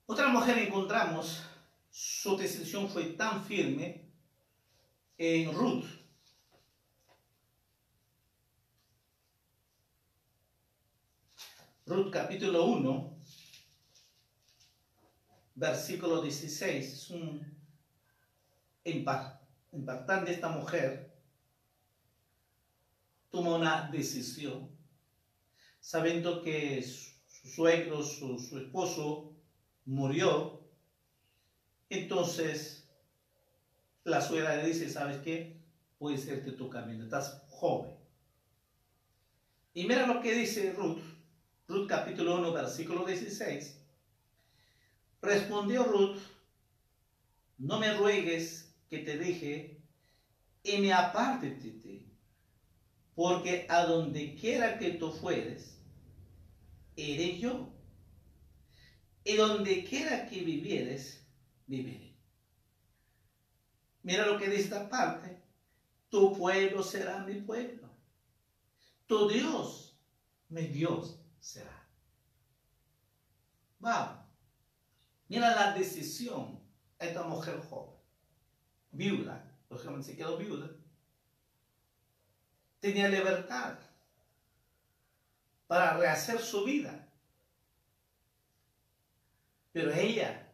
Otra 0.05 0.29
mujer 0.29 0.57
encontramos, 0.59 1.43
su 1.91 2.37
decisión 2.37 2.87
fue 2.87 3.03
tan 3.11 3.43
firme 3.43 4.09
en 5.17 5.53
Ruth. 5.53 5.85
Ruth 11.85 12.11
capítulo 12.11 12.65
1, 12.65 13.16
versículo 15.57 16.21
16, 16.21 16.85
es 16.85 17.09
un 17.09 17.57
impactante 18.85 20.31
esta 20.31 20.49
mujer 20.49 21.11
tomó 23.31 23.55
una 23.55 23.89
decisión, 23.91 24.69
sabiendo 25.79 26.41
que 26.41 26.81
su 26.81 27.47
suegro, 27.47 28.03
su, 28.03 28.37
su 28.39 28.59
esposo, 28.59 29.33
murió. 29.85 30.61
Entonces, 31.89 32.87
la 34.03 34.21
suegra 34.21 34.57
le 34.57 34.67
dice, 34.67 34.89
¿sabes 34.89 35.17
qué? 35.17 35.59
Puede 35.97 36.17
ser 36.17 36.43
que 36.43 36.51
tu 36.51 36.69
camino, 36.69 37.03
estás 37.03 37.43
joven. 37.49 37.95
Y 39.73 39.85
mira 39.85 40.07
lo 40.07 40.21
que 40.21 40.33
dice 40.33 40.71
Ruth, 40.71 41.01
Ruth 41.67 41.87
capítulo 41.87 42.37
1, 42.37 42.53
versículo 42.53 43.05
16. 43.05 43.76
Respondió 45.27 45.83
Ruth, 45.83 46.19
no 47.57 47.79
me 47.79 47.91
ruegues 47.91 48.73
que 48.89 48.99
te 48.99 49.17
dije 49.17 49.77
y 50.63 50.77
me 50.77 50.93
aparte 50.93 51.49
de 51.49 51.71
ti 51.71 52.13
porque 53.13 53.65
a 53.67 53.83
donde 53.83 54.35
quiera 54.35 54.77
que 54.77 54.91
tú 54.91 55.11
fueres, 55.11 55.81
eres 56.95 57.41
yo. 57.41 57.73
Y 59.25 59.35
donde 59.35 59.83
quiera 59.83 60.25
que 60.25 60.41
vivieres, 60.41 61.21
viviré. 61.65 62.15
Mira 64.03 64.25
lo 64.25 64.37
que 64.37 64.47
dice 64.47 64.63
esta 64.63 64.87
parte. 64.87 65.41
Tu 66.07 66.37
pueblo 66.37 66.81
será 66.83 67.19
mi 67.25 67.41
pueblo. 67.41 67.89
Tu 69.07 69.27
Dios, 69.27 69.93
mi 70.47 70.67
Dios 70.67 71.19
será. 71.41 71.85
Vamos. 73.79 74.26
Mira 75.29 75.55
la 75.55 75.73
decisión 75.73 76.59
de 76.99 77.07
esta 77.07 77.23
mujer 77.23 77.59
joven. 77.69 77.95
Viuda. 78.91 79.43
Lógicamente 79.69 80.07
se 80.07 80.15
quedó 80.15 80.37
viuda 80.37 80.69
tenía 82.79 83.07
libertad 83.09 83.77
para 85.67 85.97
rehacer 85.97 86.39
su 86.39 86.63
vida. 86.63 87.07
Pero 89.71 89.91
ella 89.91 90.51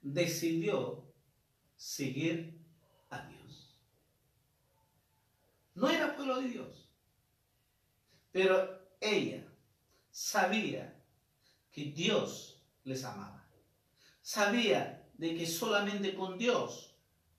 decidió 0.00 1.04
seguir 1.76 2.58
a 3.10 3.20
Dios. 3.26 3.76
No 5.74 5.88
era 5.88 6.16
pueblo 6.16 6.40
de 6.40 6.48
Dios, 6.48 6.88
pero 8.32 8.80
ella 9.00 9.46
sabía 10.10 11.00
que 11.70 11.84
Dios 11.84 12.60
les 12.84 13.04
amaba. 13.04 13.37
Sabía 14.28 15.08
de 15.14 15.34
que 15.34 15.46
solamente 15.46 16.14
con 16.14 16.36
Dios 16.36 16.94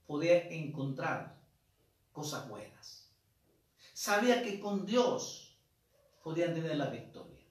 podía 0.08 0.50
encontrar 0.50 1.40
cosas 2.12 2.50
buenas 2.50 2.80
sabía 4.00 4.42
que 4.42 4.62
con 4.62 4.86
Dios 4.86 5.56
podían 6.24 6.54
tener 6.54 6.78
la 6.78 6.90
victoria. 6.90 7.46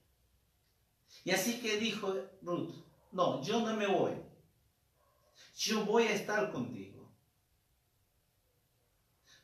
Y 1.23 1.29
así 1.29 1.61
que 1.61 1.77
dijo 1.77 2.11
Ruth, 2.41 2.73
no, 3.11 3.39
yo 3.43 3.59
no 3.59 3.75
me 3.75 3.85
voy. 3.85 4.13
Yo 5.55 5.85
voy 5.85 6.03
a 6.07 6.15
estar 6.15 6.51
contigo. 6.51 7.07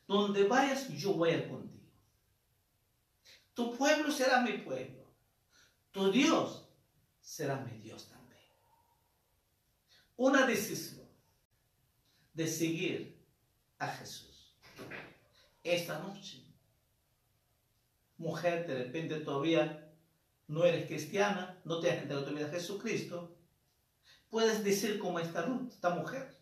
Donde 0.08 0.47
vayas, 0.47 0.89
yo 0.89 1.13
voy 1.13 1.29
a 1.29 1.38
ir 1.38 1.47
contigo. 1.47 1.91
Tu 3.53 3.77
pueblo 3.77 4.12
será 4.12 4.41
mi 4.41 4.58
pueblo. 4.58 5.05
Tu 5.91 6.12
Dios 6.12 6.67
será 7.21 7.58
mi 7.58 7.77
Dios. 7.77 8.14
Una 10.17 10.45
decisión 10.45 11.08
de 12.34 12.47
seguir 12.47 13.25
a 13.80 13.88
Jesús. 13.88 14.56
Esta 15.63 15.99
noche 15.99 16.45
mujer, 18.17 18.67
de 18.67 18.75
repente 18.75 19.19
todavía 19.19 19.91
no 20.47 20.65
eres 20.65 20.88
cristiana, 20.88 21.60
no 21.65 21.80
te 21.80 21.89
has 21.89 21.97
entregado 21.97 22.25
tu 22.25 22.36
vida 22.36 22.47
a 22.47 22.51
Jesucristo, 22.51 23.36
puedes 24.30 24.63
decir 24.63 24.99
como 24.99 25.19
esta 25.19 25.41
Ruth, 25.41 25.71
esta 25.71 25.89
mujer, 25.89 26.38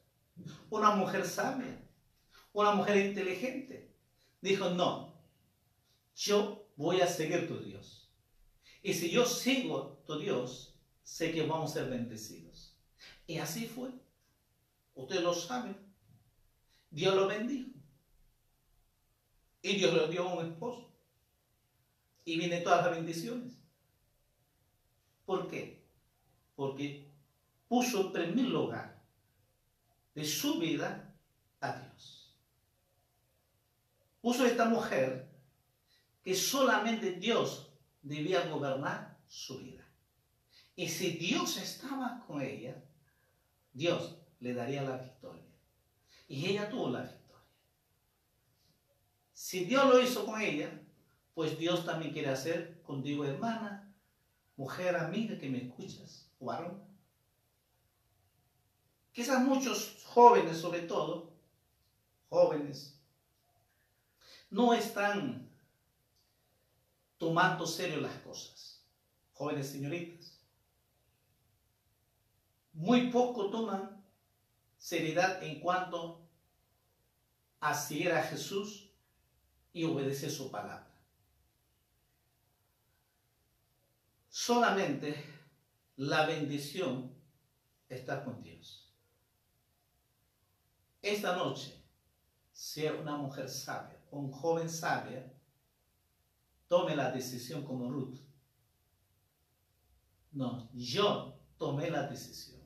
una 0.70 0.92
mujer 0.92 1.26
sabia, 1.26 1.80
una 2.52 2.72
mujer 2.72 2.98
inteligente, 2.98 3.96
dijo, 4.42 4.70
no, 4.70 5.14
yo 6.16 6.68
voy 6.76 7.02
a 7.02 7.08
seguir 7.08 7.48
tu 7.48 7.60
Dios. 7.60 8.12
Y 8.82 8.94
si 8.94 9.10
yo 9.10 9.26
sigo 9.26 10.04
tu 10.06 10.20
Dios, 10.20 10.76
sé 11.04 11.32
que 11.32 11.46
vamos 11.46 11.72
a 11.72 11.74
ser 11.76 11.90
bendecidos. 11.90 12.43
Y 13.28 13.38
así 13.38 13.68
fue. 13.68 13.90
Usted 14.96 15.22
lo 15.22 15.34
sabe. 15.34 15.76
Dios 16.90 17.16
lo 17.16 17.28
bendijo. 17.28 17.72
Y 19.62 19.78
Dios 19.78 19.94
le 19.94 20.08
dio 20.10 20.28
un 20.28 20.46
esposo 20.46 20.94
y 22.26 22.38
vienen 22.38 22.64
todas 22.64 22.86
las 22.86 22.96
bendiciones. 22.96 23.54
¿Por 25.26 25.50
qué? 25.50 25.84
Porque 26.56 27.10
puso 27.68 28.08
en 28.08 28.14
primer 28.14 28.46
lugar 28.46 29.02
de 30.14 30.26
su 30.26 30.60
vida 30.60 31.16
a 31.62 31.80
Dios. 31.80 32.36
Puso 34.22 34.46
esta 34.46 34.66
mujer 34.66 35.30
que 36.24 36.36
solamente 36.36 37.12
Dios 37.14 37.70
debía 38.02 38.48
gobernar 38.48 39.18
su 39.28 39.60
vida. 39.60 39.86
Y 40.76 40.88
si 40.88 41.12
Dios 41.12 41.58
estaba 41.58 42.24
con 42.26 42.42
ella, 42.42 42.84
Dios 43.74 44.16
le 44.40 44.54
daría 44.54 44.84
la 44.84 44.98
victoria. 44.98 45.44
Y 46.28 46.46
ella 46.48 46.70
tuvo 46.70 46.90
la 46.90 47.02
victoria. 47.02 47.24
Si 49.34 49.66
Dios 49.66 49.86
lo 49.88 50.00
hizo 50.00 50.26
con 50.26 50.42
ella, 50.42 50.70
pues 51.34 51.58
Dios 51.58 51.86
también 51.86 52.14
quiere 52.14 52.30
hacer 52.30 52.82
contigo, 52.84 53.26
hermana, 53.26 53.94
mujer, 54.56 54.96
amiga 54.96 55.38
que 55.38 55.50
me 55.50 55.64
escuchas, 55.66 56.30
varón. 56.40 56.82
Quizás 59.12 59.44
muchos 59.44 60.04
jóvenes, 60.06 60.58
sobre 60.58 60.82
todo, 60.82 61.32
jóvenes, 62.30 63.00
no 64.50 64.74
están 64.74 65.50
tomando 67.18 67.66
serio 67.66 68.02
las 68.02 68.16
cosas. 68.22 68.84
Jóvenes 69.34 69.70
señoritas, 69.70 70.33
muy 72.74 73.12
poco 73.12 73.50
toman 73.50 74.04
seriedad 74.78 75.42
en 75.44 75.60
cuanto 75.60 76.28
a 77.60 77.74
seguir 77.74 78.12
a 78.12 78.24
Jesús 78.24 78.90
y 79.72 79.86
obedecer 79.86 80.30
su 80.30 80.52
palabra. 80.52 80.92
Solamente 84.28 85.24
la 85.96 86.26
bendición 86.26 87.14
está 87.88 88.24
con 88.24 88.42
Dios. 88.42 88.92
Esta 91.02 91.36
noche, 91.36 91.82
sea 92.52 92.94
una 92.94 93.16
mujer 93.18 93.50
sabia, 93.50 94.00
un 94.12 94.32
joven 94.32 94.70
sabia, 94.70 95.32
tome 96.68 96.96
la 96.96 97.12
decisión 97.12 97.64
como 97.64 97.92
Ruth. 97.92 98.20
No, 100.32 100.70
yo 100.74 101.40
tomé 101.58 101.90
la 101.90 102.08
decisión. 102.08 102.63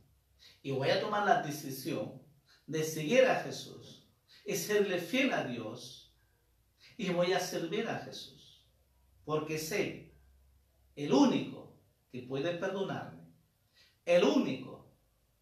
Y 0.62 0.72
voy 0.72 0.90
a 0.90 1.00
tomar 1.00 1.26
la 1.26 1.42
decisión 1.42 2.22
de 2.66 2.84
seguir 2.84 3.26
a 3.26 3.42
Jesús 3.42 4.08
y 4.46 4.56
serle 4.56 5.00
fiel 5.00 5.34
a 5.34 5.44
Dios. 5.44 6.14
Y 6.98 7.10
voy 7.10 7.34
a 7.34 7.40
servir 7.40 7.88
a 7.88 8.00
Jesús. 8.00 8.66
Porque 9.24 9.58
sé, 9.58 10.14
el 10.96 11.14
único 11.14 11.78
que 12.12 12.24
puede 12.24 12.56
perdonarme, 12.56 13.24
el 14.06 14.24
único 14.24 14.92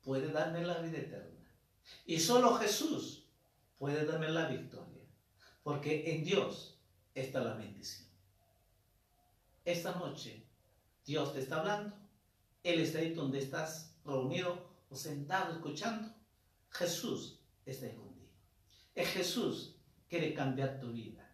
puede 0.04 0.32
darme 0.32 0.63
la 0.63 0.80
vida 0.80 0.97
eterna. 0.97 1.51
Y 2.06 2.19
solo 2.19 2.56
Jesús 2.56 3.28
puede 3.78 4.06
darme 4.06 4.30
la 4.30 4.47
victoria. 4.47 5.04
Porque 5.63 6.15
en 6.15 6.23
Dios 6.23 6.80
está 7.13 7.41
la 7.41 7.54
bendición. 7.54 8.08
Esta 9.63 9.95
noche 9.95 10.45
Dios 11.06 11.34
te 11.34 11.39
está 11.39 11.60
hablando. 11.60 11.95
Él 12.63 12.82
está 12.82 12.99
ahí 12.99 13.13
donde 13.13 13.39
estás 13.39 13.95
reunido 14.04 14.64
o 14.89 14.95
sentado 14.95 15.54
escuchando. 15.54 16.13
Jesús 16.69 17.39
está 17.65 17.93
contigo. 17.93 18.32
Es 18.93 19.10
Jesús 19.10 19.76
quiere 20.08 20.34
cambiar 20.34 20.80
tu 20.80 20.91
vida. 20.91 21.30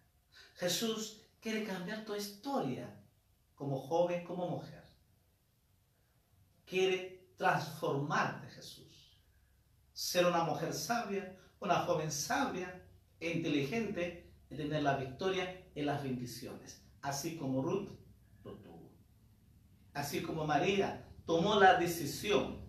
Jesús 0.54 1.22
quiere 1.40 1.64
cambiar 1.64 2.04
tu 2.04 2.14
historia 2.14 3.00
como 3.54 3.78
joven, 3.78 4.24
como 4.24 4.48
mujer. 4.48 4.82
Quiere 6.64 7.32
transformarte, 7.36 8.48
Jesús. 8.48 9.20
Ser 9.92 10.26
una 10.26 10.44
mujer 10.44 10.72
sabia, 10.72 11.36
una 11.60 11.80
joven 11.80 12.10
sabia 12.10 12.82
e 13.20 13.30
inteligente 13.30 14.32
y 14.50 14.56
tener 14.56 14.82
la 14.82 14.96
victoria 14.96 15.64
en 15.74 15.86
las 15.86 16.02
bendiciones, 16.02 16.82
así 17.00 17.36
como 17.36 17.62
Ruth 17.62 17.90
lo 18.44 18.54
tuvo. 18.58 18.92
Así 19.92 20.22
como 20.22 20.46
María 20.46 21.08
tomó 21.24 21.58
la 21.58 21.78
decisión 21.78 22.61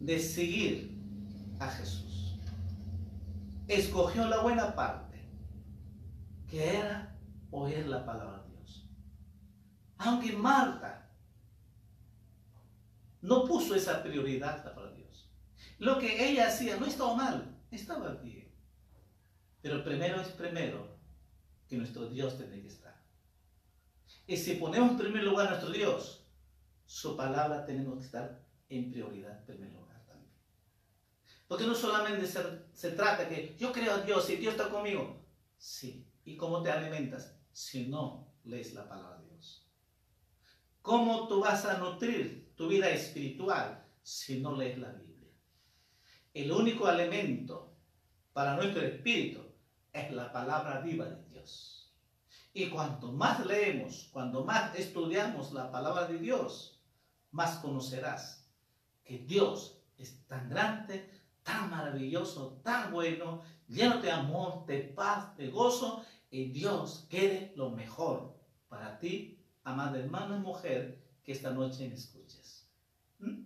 de 0.00 0.18
seguir 0.18 0.98
a 1.58 1.68
Jesús. 1.68 2.38
Escogió 3.68 4.26
la 4.26 4.42
buena 4.42 4.74
parte, 4.74 5.28
que 6.48 6.76
era 6.76 7.16
oír 7.50 7.86
la 7.86 8.04
palabra 8.04 8.42
de 8.42 8.56
Dios. 8.56 8.88
Aunque 9.98 10.32
Marta 10.32 11.10
no 13.22 13.44
puso 13.46 13.74
esa 13.74 14.02
prioridad 14.02 14.62
para 14.74 14.92
Dios. 14.92 15.30
Lo 15.78 15.98
que 15.98 16.28
ella 16.28 16.48
hacía 16.48 16.76
no 16.76 16.86
estaba 16.86 17.14
mal, 17.14 17.58
estaba 17.70 18.14
bien. 18.16 18.52
Pero 19.62 19.82
primero 19.82 20.20
es 20.20 20.28
primero 20.28 20.98
que 21.66 21.76
nuestro 21.76 22.06
Dios 22.08 22.36
tiene 22.36 22.60
que 22.60 22.68
estar. 22.68 22.94
Y 24.26 24.36
si 24.36 24.56
ponemos 24.56 24.90
en 24.90 24.98
primer 24.98 25.24
lugar 25.24 25.46
a 25.46 25.50
nuestro 25.50 25.70
Dios, 25.70 26.26
su 26.84 27.16
palabra 27.16 27.64
tenemos 27.64 27.98
que 27.98 28.04
estar 28.04 28.44
en 28.68 28.90
prioridad 28.90 29.38
en 29.38 29.46
primer 29.46 29.72
lugar. 29.72 29.83
Porque 31.54 31.68
no 31.68 31.74
solamente 31.76 32.26
se, 32.26 32.40
se 32.74 32.90
trata 32.90 33.28
que 33.28 33.54
yo 33.56 33.70
creo 33.70 33.94
a 33.94 34.00
Dios 34.00 34.28
y 34.28 34.34
Dios 34.34 34.54
está 34.54 34.68
conmigo. 34.68 35.24
Sí. 35.56 36.04
¿Y 36.24 36.36
cómo 36.36 36.60
te 36.64 36.72
alimentas? 36.72 37.38
Si 37.52 37.86
no 37.86 38.34
lees 38.42 38.74
la 38.74 38.88
palabra 38.88 39.18
de 39.18 39.28
Dios. 39.28 39.64
¿Cómo 40.82 41.28
tú 41.28 41.38
vas 41.38 41.64
a 41.64 41.78
nutrir 41.78 42.52
tu 42.56 42.66
vida 42.66 42.90
espiritual 42.90 43.86
si 44.02 44.40
no 44.40 44.56
lees 44.56 44.78
la 44.78 44.90
Biblia? 44.90 45.30
El 46.32 46.50
único 46.50 46.88
alimento 46.88 47.76
para 48.32 48.56
nuestro 48.56 48.82
espíritu 48.82 49.46
es 49.92 50.10
la 50.10 50.32
palabra 50.32 50.80
viva 50.80 51.04
de 51.04 51.22
Dios. 51.28 51.94
Y 52.52 52.68
cuanto 52.68 53.12
más 53.12 53.46
leemos, 53.46 54.08
cuando 54.10 54.42
más 54.44 54.76
estudiamos 54.76 55.52
la 55.52 55.70
palabra 55.70 56.08
de 56.08 56.18
Dios, 56.18 56.82
más 57.30 57.58
conocerás 57.58 58.44
que 59.04 59.18
Dios 59.18 59.78
es 59.96 60.26
tan 60.26 60.48
grande, 60.48 61.22
tan 61.44 61.70
maravilloso, 61.70 62.58
tan 62.64 62.90
bueno, 62.90 63.42
lleno 63.68 64.00
de 64.00 64.10
amor, 64.10 64.66
de 64.66 64.78
paz, 64.80 65.36
de 65.36 65.48
gozo, 65.48 66.04
y 66.30 66.46
Dios 66.46 67.06
quiere 67.08 67.52
lo 67.54 67.70
mejor 67.70 68.34
para 68.68 68.98
ti, 68.98 69.38
amada 69.62 69.98
hermana 69.98 70.36
y 70.36 70.40
mujer, 70.40 70.98
que 71.22 71.30
esta 71.30 71.50
noche 71.50 71.88
me 71.88 71.94
escuches. 71.94 72.66
¿Mm? 73.20 73.44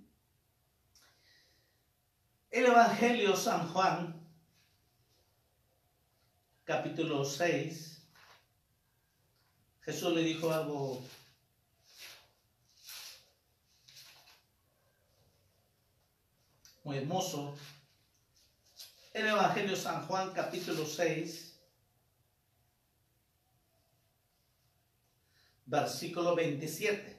El 2.50 2.66
Evangelio 2.66 3.36
San 3.36 3.68
Juan, 3.68 4.26
capítulo 6.64 7.24
6, 7.24 8.02
Jesús 9.82 10.12
le 10.14 10.22
dijo 10.22 10.50
algo 10.52 11.02
muy 16.84 16.96
hermoso. 16.96 17.54
El 19.12 19.26
Evangelio 19.26 19.74
San 19.74 20.06
Juan 20.06 20.32
capítulo 20.32 20.84
6, 20.84 21.60
versículo 25.64 26.36
27. 26.36 27.16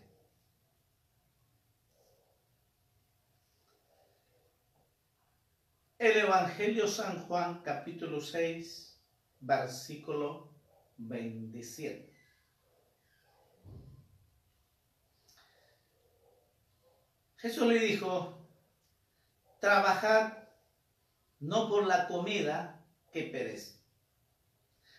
El 5.98 6.18
Evangelio 6.18 6.88
San 6.88 7.26
Juan 7.26 7.62
capítulo 7.64 8.22
6, 8.22 9.02
versículo 9.42 10.54
27. 10.98 12.14
Jesús 17.38 17.68
le 17.68 17.80
dijo, 17.80 18.48
trabajad 19.60 20.49
no 21.40 21.70
por 21.70 21.88
la 21.88 22.08
comida 22.08 22.86
que 23.12 23.24
perece, 23.24 23.80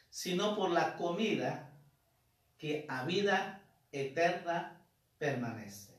sino 0.09 0.57
por 0.57 0.71
la 0.71 0.97
comida 0.97 1.73
que 2.59 2.87
a 2.89 3.05
vida 3.05 3.63
eterna 3.93 4.85
permanece, 5.19 5.95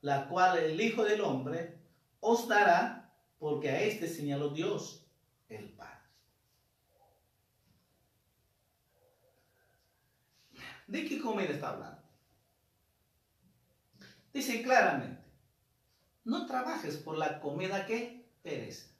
la 0.00 0.28
cual 0.28 0.58
el 0.58 0.80
Hijo 0.80 1.04
del 1.04 1.20
Hombre 1.20 1.78
os 2.20 2.48
dará, 2.48 3.14
porque 3.38 3.70
a 3.70 3.80
este 3.80 4.08
señaló 4.08 4.50
Dios 4.50 5.06
el 5.48 5.70
Padre. 5.70 5.96
¿De 10.86 11.04
qué 11.04 11.20
comida 11.20 11.50
está 11.50 11.70
hablando? 11.70 12.02
Dice 14.32 14.62
claramente, 14.62 15.24
no 16.24 16.46
trabajes 16.46 16.96
por 16.96 17.16
la 17.16 17.40
comida 17.40 17.86
que 17.86 18.28
perece. 18.42 18.95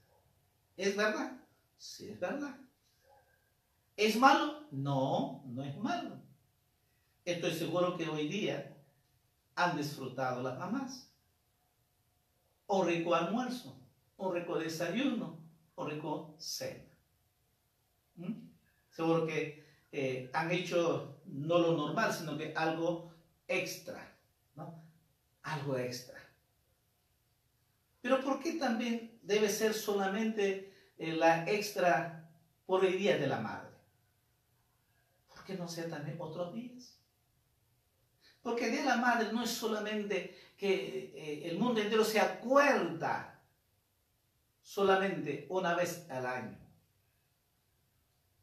¿Es 0.76 0.94
verdad? 0.94 1.40
Sí, 1.78 2.08
es 2.08 2.20
verdad. 2.20 2.56
¿Es 3.96 4.16
malo? 4.16 4.66
No, 4.70 5.42
no 5.46 5.64
es 5.64 5.76
malo. 5.78 6.20
Estoy 7.24 7.52
seguro 7.52 7.96
que 7.96 8.08
hoy 8.08 8.28
día 8.28 8.76
han 9.54 9.76
disfrutado 9.76 10.42
las 10.42 10.58
mamás. 10.58 11.10
Un 12.66 12.86
rico 12.86 13.14
almuerzo, 13.14 13.80
un 14.18 14.34
rico 14.34 14.58
desayuno, 14.58 15.38
o 15.76 15.86
rico 15.86 16.34
cena. 16.38 16.84
¿Mm? 18.16 18.32
Seguro 18.90 19.26
que 19.26 19.64
eh, 19.92 20.30
han 20.32 20.50
hecho 20.50 21.20
no 21.26 21.58
lo 21.58 21.76
normal, 21.76 22.12
sino 22.12 22.36
que 22.36 22.52
algo 22.54 23.12
extra, 23.48 24.14
¿no? 24.54 24.82
Algo 25.42 25.76
extra. 25.78 26.18
Pero 28.00 28.20
¿por 28.20 28.40
qué 28.40 28.52
también 28.52 29.15
debe 29.26 29.48
ser 29.48 29.74
solamente 29.74 30.72
eh, 30.98 31.12
la 31.12 31.48
extra 31.50 32.30
por 32.64 32.84
el 32.84 32.98
Día 32.98 33.18
de 33.18 33.26
la 33.26 33.40
Madre? 33.40 33.74
¿Por 35.28 35.44
qué 35.44 35.54
no 35.54 35.68
sea 35.68 35.88
también 35.88 36.16
otros 36.20 36.54
días? 36.54 36.98
Porque 38.42 38.70
de 38.70 38.84
la 38.84 38.96
Madre 38.96 39.32
no 39.32 39.42
es 39.42 39.50
solamente 39.50 40.52
que 40.56 41.12
eh, 41.14 41.48
el 41.50 41.58
mundo 41.58 41.80
entero 41.80 42.04
se 42.04 42.20
acuerda 42.20 43.42
solamente 44.62 45.46
una 45.50 45.74
vez 45.74 46.08
al 46.08 46.26
año. 46.26 46.58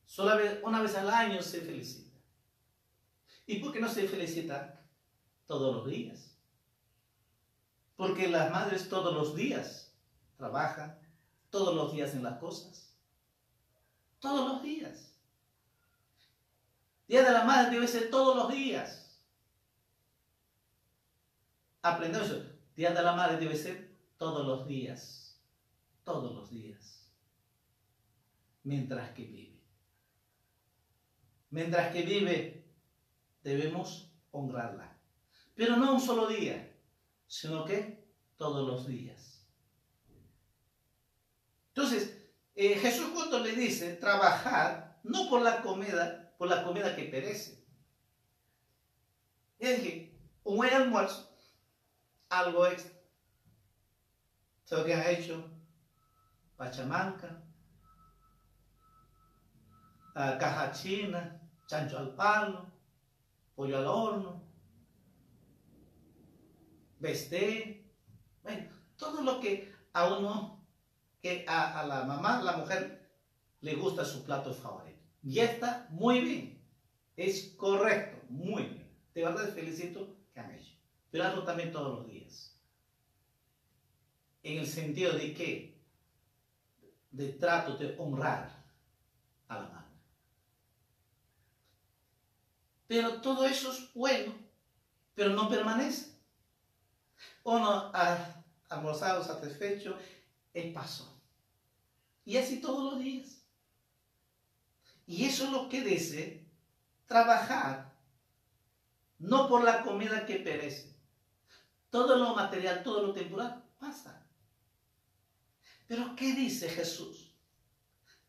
Solamente 0.05 0.61
una 0.63 0.81
vez 0.81 0.95
al 0.95 1.09
año 1.09 1.41
se 1.41 1.61
felicita. 1.61 2.19
¿Y 3.45 3.59
por 3.59 3.71
qué 3.71 3.79
no 3.79 3.89
se 3.89 4.07
felicita 4.07 4.85
todos 5.47 5.75
los 5.75 5.87
días? 5.87 6.37
Porque 7.95 8.27
las 8.27 8.51
madres 8.51 8.89
todos 8.89 9.13
los 9.13 9.35
días 9.35 9.82
trabajan, 10.43 10.99
todos 11.49 11.73
los 11.73 11.93
días 11.93 12.13
en 12.13 12.23
las 12.23 12.37
cosas. 12.37 12.93
Todos 14.19 14.51
los 14.51 14.61
días. 14.61 15.15
Día 17.07 17.23
de 17.23 17.31
la 17.31 17.45
madre 17.45 17.71
debe 17.71 17.87
ser 17.87 18.09
todos 18.09 18.35
los 18.35 18.51
días. 18.51 19.21
Aprendemos 21.81 22.29
eso. 22.29 22.45
Día 22.75 22.91
de 22.91 23.01
la 23.01 23.13
madre 23.13 23.37
debe 23.37 23.55
ser 23.55 23.95
todos 24.17 24.45
los 24.45 24.67
días. 24.67 25.39
Todos 26.03 26.35
los 26.35 26.49
días. 26.49 27.09
Mientras 28.63 29.11
que 29.11 29.23
vive. 29.23 29.61
Mientras 31.51 31.93
que 31.93 32.01
vive, 32.01 32.65
debemos 33.43 34.11
honrarla. 34.31 34.97
Pero 35.55 35.77
no 35.77 35.93
un 35.93 36.01
solo 36.01 36.27
día 36.27 36.69
sino 37.27 37.65
que 37.65 38.05
todos 38.37 38.67
los 38.67 38.85
días. 38.85 39.32
Entonces, 41.75 42.15
eh, 42.55 42.75
Jesús 42.75 43.07
cuando 43.13 43.39
le 43.39 43.55
dice 43.55 43.95
trabajar, 43.95 44.99
no 45.03 45.29
por 45.29 45.41
la 45.41 45.61
comida, 45.61 46.33
por 46.37 46.47
la 46.47 46.63
comida 46.63 46.95
que 46.95 47.05
perece. 47.05 47.65
Es 49.57 49.79
que 49.81 50.15
un 50.43 50.57
buen 50.57 50.73
almuerzo, 50.73 51.35
algo 52.29 52.67
extra. 52.67 52.93
¿Sabes 54.65 54.85
qué 54.85 54.93
ha 54.93 55.09
hecho? 55.09 55.49
Pachamanca, 56.57 57.43
caja 60.13 60.71
china, 60.71 61.41
chancho 61.65 61.97
al 61.97 62.13
palo, 62.13 62.71
pollo 63.55 63.77
al 63.77 63.87
horno, 63.87 64.43
veste, 66.99 67.91
bueno, 68.43 68.69
todo 68.95 69.21
lo 69.21 69.39
que 69.39 69.73
a 69.93 70.13
uno, 70.13 70.52
que 71.23 71.43
a, 71.47 71.83
la 71.87 72.03
mamá, 72.03 72.43
la 72.43 72.57
mujer, 72.57 73.09
le 73.61 73.73
gusta 73.73 74.05
su 74.05 74.23
plato 74.23 74.53
favorito. 74.53 75.01
Y 75.23 75.39
está 75.39 75.87
muy 75.89 76.19
bien, 76.19 76.61
es 77.17 77.55
correcto, 77.57 78.23
muy 78.29 78.63
bien. 78.63 78.95
De 79.15 79.23
verdad 79.23 79.51
felicito 79.55 80.15
que 80.31 80.39
han 80.39 80.51
hecho. 80.51 80.75
Pero 81.09 81.23
hazlo 81.23 81.43
también 81.43 81.71
todos 81.71 81.97
los 81.97 82.07
días. 82.07 82.55
En 84.43 84.59
el 84.59 84.67
sentido 84.67 85.13
de 85.13 85.33
que, 85.33 85.81
de 87.09 87.29
trato 87.29 87.77
de 87.77 87.95
honrar 87.97 88.63
a 89.47 89.55
la 89.55 89.67
madre. 89.69 89.93
Pero 92.85 93.19
todo 93.21 93.45
eso 93.45 93.71
es 93.71 93.91
bueno, 93.95 94.35
pero 95.15 95.31
no 95.31 95.49
permanece 95.49 96.13
uno 97.43 97.91
ha 97.93 98.43
almorzado 98.69 99.23
satisfecho, 99.23 99.97
el 100.53 100.73
paso. 100.73 101.12
Y 102.25 102.37
así 102.37 102.61
todos 102.61 102.93
los 102.93 103.03
días. 103.03 103.43
Y 105.05 105.25
eso 105.25 105.45
es 105.45 105.51
lo 105.51 105.69
que 105.69 105.81
dice 105.81 106.45
trabajar, 107.05 107.93
no 109.19 109.47
por 109.47 109.63
la 109.63 109.83
comida 109.83 110.25
que 110.25 110.37
perece. 110.37 110.95
Todo 111.89 112.17
lo 112.17 112.33
material, 112.33 112.81
todo 112.83 113.07
lo 113.07 113.13
temporal 113.13 113.63
pasa. 113.79 114.25
Pero 115.87 116.15
¿qué 116.15 116.33
dice 116.33 116.69
Jesús? 116.69 117.35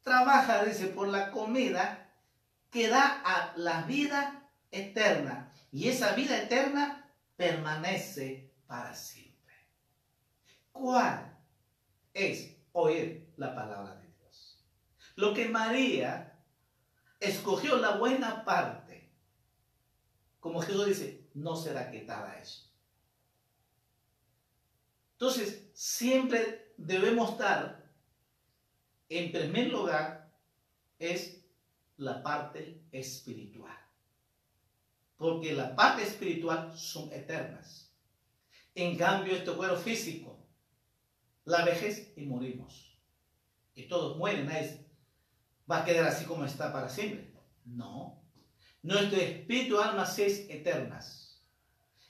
Trabaja, 0.02 0.64
dice, 0.64 0.88
por 0.88 1.08
la 1.08 1.30
comida 1.30 2.12
que 2.70 2.88
da 2.88 3.22
a 3.24 3.56
la 3.56 3.82
vida 3.82 4.50
eterna. 4.70 5.52
Y 5.72 5.88
esa 5.88 6.12
vida 6.14 6.36
eterna 6.36 7.10
permanece 7.36 8.52
para 8.66 8.94
siempre. 8.94 9.54
¿Cuál 10.72 11.38
es 12.12 12.56
oír 12.72 13.23
la 13.36 13.54
palabra 13.54 13.96
de 13.96 14.08
Dios? 14.08 14.64
Lo 15.16 15.34
que 15.34 15.48
María 15.48 16.34
escogió 17.20 17.76
la 17.76 17.96
buena 17.96 18.44
parte. 18.44 19.10
Como 20.40 20.60
Jesús 20.60 20.86
dice, 20.86 21.28
no 21.34 21.56
será 21.56 21.90
quitada 21.90 22.38
eso. 22.38 22.70
Entonces, 25.12 25.70
siempre 25.72 26.74
debemos 26.76 27.30
estar, 27.30 27.90
en 29.08 29.32
primer 29.32 29.68
lugar, 29.68 30.32
es 30.98 31.42
la 31.96 32.22
parte 32.22 32.82
espiritual. 32.92 33.78
Porque 35.16 35.52
la 35.52 35.74
parte 35.74 36.02
espiritual 36.02 36.76
son 36.76 37.12
eternas. 37.12 37.92
En 38.74 38.98
cambio, 38.98 39.34
este 39.34 39.52
cuerpo 39.52 39.76
físico, 39.76 40.44
la 41.44 41.64
vejez 41.64 42.12
y 42.16 42.26
morimos. 42.26 42.93
Y 43.74 43.88
todos 43.88 44.16
mueren, 44.16 44.48
va 45.70 45.78
a 45.78 45.84
quedar 45.84 46.06
así 46.06 46.24
como 46.24 46.44
está 46.44 46.72
para 46.72 46.88
siempre. 46.88 47.32
No. 47.64 48.22
Nuestro 48.82 49.18
espíritu, 49.18 49.80
alma, 49.80 50.04
es 50.04 50.48
eternas. 50.50 51.42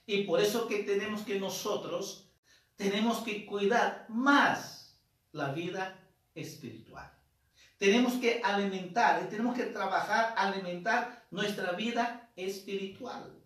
Y 0.07 0.25
por 0.25 0.41
eso 0.41 0.67
que 0.67 0.83
tenemos 0.83 1.23
que 1.23 1.39
nosotros, 1.39 2.31
tenemos 2.77 3.19
que 3.19 3.47
cuidar 3.47 4.07
más 4.09 5.01
la 5.33 5.53
vida 5.53 5.99
espiritual. 6.35 7.11
Tenemos 7.79 8.15
que 8.15 8.41
alimentar 8.43 9.23
y 9.25 9.31
tenemos 9.31 9.57
que 9.57 9.65
trabajar, 9.65 10.35
alimentar 10.37 11.27
nuestra 11.31 11.73
vida 11.73 12.31
espiritual. 12.37 13.41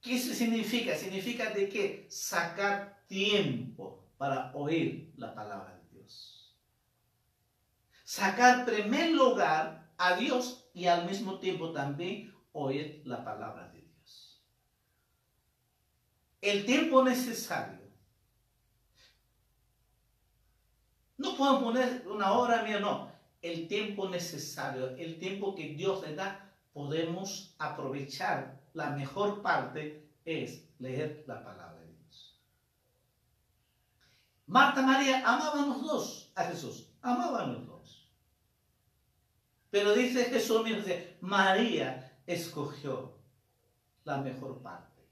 ¿Qué 0.00 0.18
significa? 0.18 0.94
Significa 0.94 1.50
de 1.50 1.68
que 1.68 2.06
sacar 2.10 3.04
tiempo 3.06 4.06
para 4.18 4.52
oír 4.54 5.12
la 5.16 5.34
palabra. 5.34 5.73
Sacar 8.04 8.66
primer 8.66 9.12
lugar 9.12 9.90
a 9.96 10.16
Dios 10.16 10.68
y 10.74 10.86
al 10.86 11.06
mismo 11.06 11.38
tiempo 11.38 11.72
también 11.72 12.34
oír 12.52 13.02
la 13.06 13.24
palabra 13.24 13.68
de 13.68 13.80
Dios. 13.80 14.42
El 16.42 16.66
tiempo 16.66 17.02
necesario. 17.02 17.80
No 21.16 21.34
puedo 21.36 21.64
poner 21.64 22.06
una 22.06 22.32
hora 22.32 22.62
mía, 22.62 22.78
no. 22.80 23.10
El 23.40 23.66
tiempo 23.68 24.08
necesario, 24.08 24.90
el 24.96 25.18
tiempo 25.18 25.54
que 25.54 25.70
Dios 25.70 26.02
le 26.02 26.14
da, 26.14 26.52
podemos 26.74 27.54
aprovechar 27.58 28.60
la 28.74 28.90
mejor 28.90 29.40
parte 29.40 30.10
es 30.24 30.68
leer 30.78 31.24
la 31.26 31.42
palabra 31.42 31.80
de 31.80 31.92
Dios. 31.94 32.40
Marta 34.46 34.82
María 34.82 35.22
amaban 35.26 35.70
los 35.70 35.82
dos 35.82 36.32
a 36.34 36.44
Jesús, 36.44 36.90
amaban 37.00 37.54
los 37.54 37.66
dos. 37.66 37.73
Pero 39.74 39.92
dice 39.92 40.26
Jesús, 40.26 40.64
dice, 40.64 41.16
María 41.20 42.16
escogió 42.28 43.18
la 44.04 44.18
mejor 44.18 44.62
parte. 44.62 45.02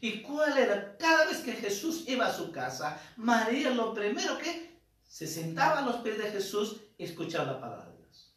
¿Y 0.00 0.22
cuál 0.22 0.56
era? 0.56 0.96
Cada 0.96 1.26
vez 1.26 1.42
que 1.42 1.52
Jesús 1.52 2.08
iba 2.08 2.26
a 2.26 2.32
su 2.32 2.50
casa, 2.50 2.98
María 3.18 3.68
lo 3.68 3.92
primero 3.92 4.38
que 4.38 4.80
se 5.06 5.26
sentaba 5.26 5.80
a 5.80 5.84
los 5.84 5.96
pies 5.96 6.16
de 6.16 6.30
Jesús 6.30 6.80
y 6.96 7.04
escuchaba 7.04 7.52
la 7.52 7.60
palabra 7.60 7.90
de 7.90 7.98
Dios. 7.98 8.34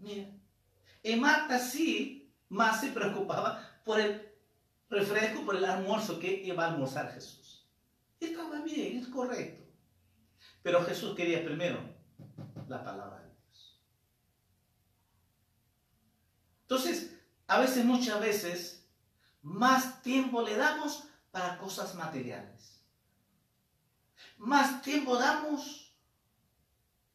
Mira, 0.00 0.28
y 1.04 1.14
Marta 1.14 1.60
sí, 1.60 2.34
más 2.48 2.80
se 2.80 2.88
preocupaba 2.88 3.80
por 3.84 4.00
el 4.00 4.28
refresco, 4.90 5.44
por 5.44 5.54
el 5.54 5.64
almuerzo 5.66 6.18
que 6.18 6.42
iba 6.46 6.64
a 6.64 6.72
almorzar 6.72 7.14
Jesús. 7.14 7.64
Estaba 8.18 8.58
bien, 8.62 8.98
es 8.98 9.06
correcto. 9.06 9.62
Pero 10.64 10.84
Jesús 10.84 11.14
quería 11.14 11.44
primero 11.44 11.91
la 12.68 12.84
palabra 12.84 13.20
de 13.20 13.28
Dios. 13.28 13.80
Entonces, 16.62 17.18
a 17.46 17.60
veces, 17.60 17.84
muchas 17.84 18.20
veces, 18.20 18.88
más 19.42 20.02
tiempo 20.02 20.42
le 20.42 20.56
damos 20.56 21.04
para 21.30 21.58
cosas 21.58 21.94
materiales. 21.94 22.80
más 24.38 24.82
tiempo 24.82 25.16
damos 25.16 25.94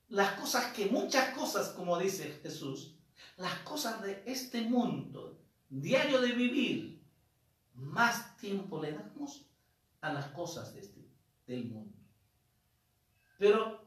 las 0.10 0.40
cosas 0.40 0.74
que 0.74 0.86
muchas 0.86 1.36
cosas, 1.36 1.70
como 1.70 1.98
dice 1.98 2.40
Jesús, 2.42 2.96
las 3.36 3.60
cosas 3.60 4.02
de 4.02 4.24
este 4.26 4.62
mundo, 4.62 5.40
diario 5.70 6.22
de 6.22 6.32
vivir, 6.32 7.04
más 7.74 8.38
tiempo 8.38 8.82
le 8.82 8.94
damos 8.94 9.46
a 10.02 10.14
las 10.14 10.28
cosas 10.28 10.74
de 10.74 10.82
este, 10.82 11.10
del 11.46 11.66
mundo. 11.66 11.98
Pero 13.38 13.87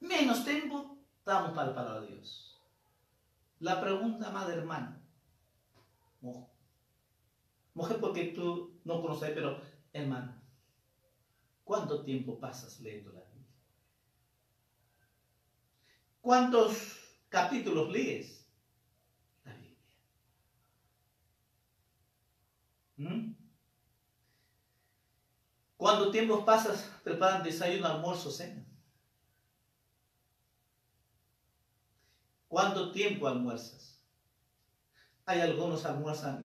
menos 0.00 0.44
tiempo 0.44 0.98
damos 1.24 1.52
para 1.52 1.68
la 1.68 1.74
palabra 1.74 2.00
de 2.02 2.06
Dios. 2.08 2.60
La 3.60 3.80
pregunta, 3.80 4.30
madre 4.30 4.56
hermana, 4.56 5.00
mujer, 7.74 8.00
porque 8.00 8.26
tú 8.26 8.80
no 8.84 9.00
conoces, 9.00 9.30
pero 9.30 9.60
hermana, 9.92 10.40
¿cuánto 11.64 12.04
tiempo 12.04 12.38
pasas 12.38 12.80
leyendo 12.80 13.12
la 13.12 13.20
Biblia? 13.20 13.48
¿Cuántos 16.20 16.98
capítulos 17.28 17.90
lees 17.90 18.48
la 19.44 19.54
Biblia? 19.54 19.78
¿Mm? 22.96 23.34
¿Cuánto 25.76 26.10
tiempo 26.10 26.44
pasas 26.44 26.92
preparando 27.02 27.44
desayuno, 27.44 27.86
almuerzo, 27.86 28.30
cena? 28.30 28.67
¿Cuánto 32.48 32.90
tiempo 32.92 33.28
almuerzas? 33.28 34.02
Hay 35.26 35.40
algunos 35.40 35.84
almuerzan. 35.84 36.42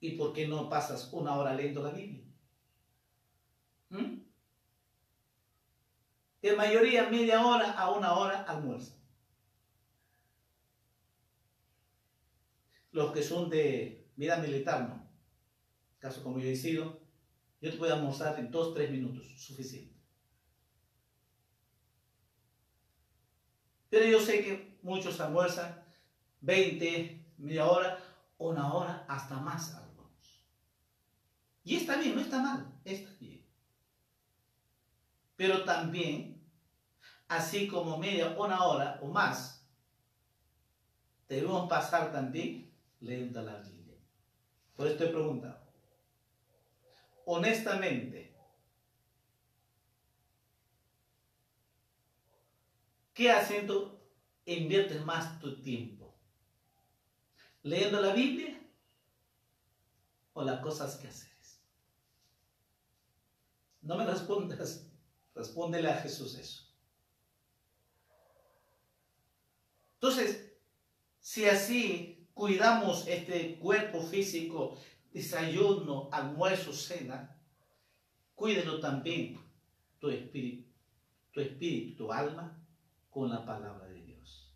¿Y 0.00 0.12
por 0.12 0.32
qué 0.32 0.46
no 0.46 0.68
pasas 0.68 1.12
una 1.12 1.36
hora 1.36 1.54
leyendo 1.54 1.82
la 1.82 1.90
Biblia? 1.90 2.24
¿Mm? 3.88 4.22
Mayoría 6.56 7.08
media 7.08 7.44
hora 7.44 7.72
a 7.72 7.90
una 7.90 8.14
hora 8.14 8.42
almuerza. 8.42 8.96
Los 12.90 13.12
que 13.12 13.22
son 13.22 13.48
de 13.48 14.10
vida 14.16 14.36
militar, 14.36 14.88
no 14.88 15.02
caso 16.02 16.22
como 16.24 16.40
yo 16.40 16.48
he 16.48 16.56
sido, 16.56 17.00
yo 17.60 17.70
te 17.70 17.78
puedo 17.78 17.94
almorzar 17.94 18.38
en 18.40 18.50
dos, 18.50 18.74
tres 18.74 18.90
minutos, 18.90 19.24
suficiente. 19.40 19.91
Pero 23.92 24.06
yo 24.06 24.18
sé 24.18 24.42
que 24.42 24.78
muchos 24.80 25.20
almuerzan 25.20 25.84
20, 26.40 27.26
media 27.36 27.66
hora, 27.66 27.98
una 28.38 28.72
hora, 28.72 29.04
hasta 29.06 29.36
más 29.36 29.74
algunos. 29.74 30.46
Y 31.62 31.76
está 31.76 31.98
bien, 31.98 32.14
no 32.14 32.22
está 32.22 32.40
mal, 32.40 32.72
está 32.86 33.10
bien. 33.20 33.44
Pero 35.36 35.64
también, 35.64 36.42
así 37.28 37.68
como 37.68 37.98
media, 37.98 38.34
una 38.38 38.64
hora 38.64 38.98
o 39.02 39.08
más, 39.08 39.68
debemos 41.28 41.68
pasar 41.68 42.10
también 42.10 42.72
leyendo 43.00 43.42
la 43.42 43.58
Biblia. 43.58 43.98
Por 44.74 44.86
eso 44.86 44.94
estoy 44.94 45.12
preguntando 45.12 45.62
honestamente, 47.24 48.31
¿qué 54.44 54.54
inviertes 54.54 55.04
más 55.04 55.38
tu 55.38 55.60
tiempo? 55.60 56.14
¿Leyendo 57.62 58.00
la 58.00 58.12
Biblia 58.12 58.60
o 60.32 60.42
las 60.42 60.60
cosas 60.60 60.96
que 60.96 61.08
haces? 61.08 61.60
No 63.82 63.96
me 63.96 64.06
respondas, 64.06 64.86
respóndele 65.34 65.90
a 65.90 65.96
Jesús 65.96 66.36
eso. 66.36 66.68
Entonces, 69.94 70.52
si 71.20 71.44
así 71.46 72.28
cuidamos 72.34 73.06
este 73.06 73.58
cuerpo 73.58 74.02
físico 74.02 74.78
desayuno, 75.12 76.08
almuerzo, 76.10 76.72
cena, 76.72 77.38
cuídelo 78.34 78.80
también 78.80 79.40
tu 79.98 80.08
espíritu, 80.10 80.68
tu 81.32 81.40
espíritu, 81.40 82.04
tu 82.04 82.12
alma, 82.12 82.61
con 83.12 83.30
la 83.30 83.44
palabra 83.44 83.86
de 83.86 84.02
Dios. 84.02 84.52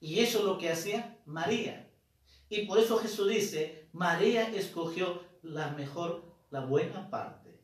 Y 0.00 0.18
eso 0.18 0.40
es 0.40 0.44
lo 0.44 0.58
que 0.58 0.72
hacía 0.72 1.20
María. 1.26 1.88
Y 2.48 2.66
por 2.66 2.80
eso 2.80 2.98
Jesús 2.98 3.28
dice, 3.28 3.88
María 3.92 4.48
escogió 4.50 5.22
la 5.42 5.70
mejor, 5.70 6.34
la 6.50 6.64
buena 6.64 7.08
parte. 7.08 7.60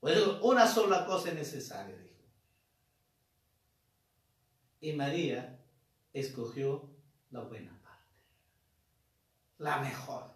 Pues 0.00 0.18
una 0.42 0.66
sola 0.66 1.06
cosa 1.06 1.30
es 1.30 1.36
necesaria, 1.36 1.96
dijo. 1.96 2.22
Y 4.80 4.92
María 4.92 5.64
escogió 6.12 6.90
la 7.30 7.40
buena 7.40 7.72
la 9.62 9.78
mejor. 9.78 10.34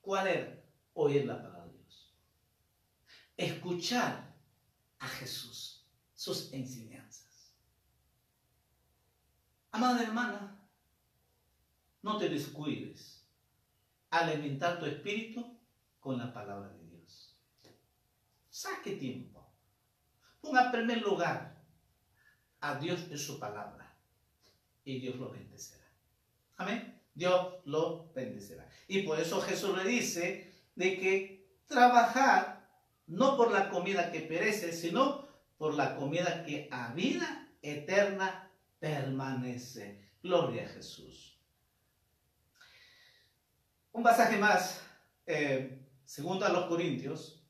¿Cuál 0.00 0.26
era? 0.26 0.64
Oír 0.94 1.26
la 1.26 1.36
palabra 1.36 1.66
de 1.66 1.78
Dios. 1.78 2.14
Escuchar 3.36 4.31
a 5.02 5.08
Jesús, 5.08 5.84
sus 6.14 6.52
enseñanzas. 6.52 7.52
Amada 9.72 10.02
hermana, 10.02 10.60
no 12.02 12.18
te 12.18 12.28
descuides. 12.28 13.26
Alimentar 14.10 14.78
tu 14.78 14.86
espíritu 14.86 15.58
con 15.98 16.18
la 16.18 16.32
palabra 16.32 16.68
de 16.68 16.86
Dios. 16.86 17.36
Saque 18.48 18.92
tiempo. 18.92 19.52
Ponga 20.40 20.66
en 20.66 20.72
primer 20.72 21.02
lugar 21.02 21.64
a 22.60 22.76
Dios 22.76 23.00
en 23.10 23.18
su 23.18 23.40
palabra 23.40 23.96
y 24.84 25.00
Dios 25.00 25.16
lo 25.16 25.30
bendecerá. 25.30 25.88
Amén. 26.58 27.00
Dios 27.14 27.54
lo 27.64 28.12
bendecirá. 28.12 28.68
Y 28.86 29.02
por 29.02 29.18
eso 29.18 29.40
Jesús 29.40 29.76
le 29.76 29.84
dice 29.84 30.52
de 30.76 30.98
que 30.98 31.56
trabajar 31.66 32.61
no 33.06 33.36
por 33.36 33.50
la 33.50 33.70
comida 33.70 34.10
que 34.10 34.20
perece, 34.20 34.72
sino 34.72 35.26
por 35.58 35.74
la 35.74 35.96
comida 35.96 36.44
que 36.44 36.68
a 36.70 36.92
vida 36.92 37.48
eterna 37.62 38.50
permanece. 38.78 40.10
Gloria 40.22 40.64
a 40.64 40.68
Jesús. 40.68 41.38
Un 43.92 44.02
pasaje 44.02 44.36
más, 44.38 44.80
eh, 45.26 45.78
segundo 46.04 46.46
a 46.46 46.48
los 46.48 46.66
Corintios. 46.66 47.42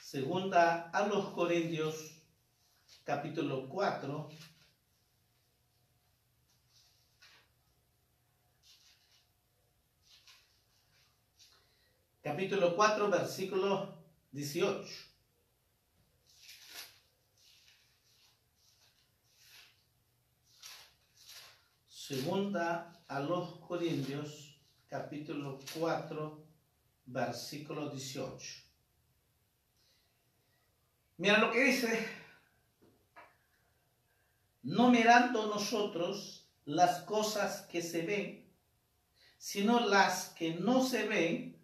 Segunda 0.00 0.90
a 0.90 1.06
los 1.06 1.30
Corintios, 1.30 2.22
capítulo 3.04 3.68
4. 3.68 4.28
Capítulo 12.22 12.76
4, 12.76 13.10
versículo 13.10 13.94
18. 14.32 15.10
Segunda 21.88 23.04
a 23.06 23.20
los 23.20 23.60
Corintios, 23.60 24.60
capítulo 24.88 25.58
4, 25.78 26.44
versículo 27.06 27.88
18. 27.88 28.62
Mira 31.18 31.38
lo 31.38 31.52
que 31.52 31.64
dice. 31.64 32.08
No 34.62 34.90
mirando 34.90 35.46
nosotros 35.46 36.50
las 36.64 37.02
cosas 37.04 37.62
que 37.62 37.80
se 37.80 38.02
ven, 38.02 38.52
sino 39.38 39.80
las 39.80 40.30
que 40.30 40.54
no 40.54 40.84
se 40.84 41.06
ven, 41.06 41.59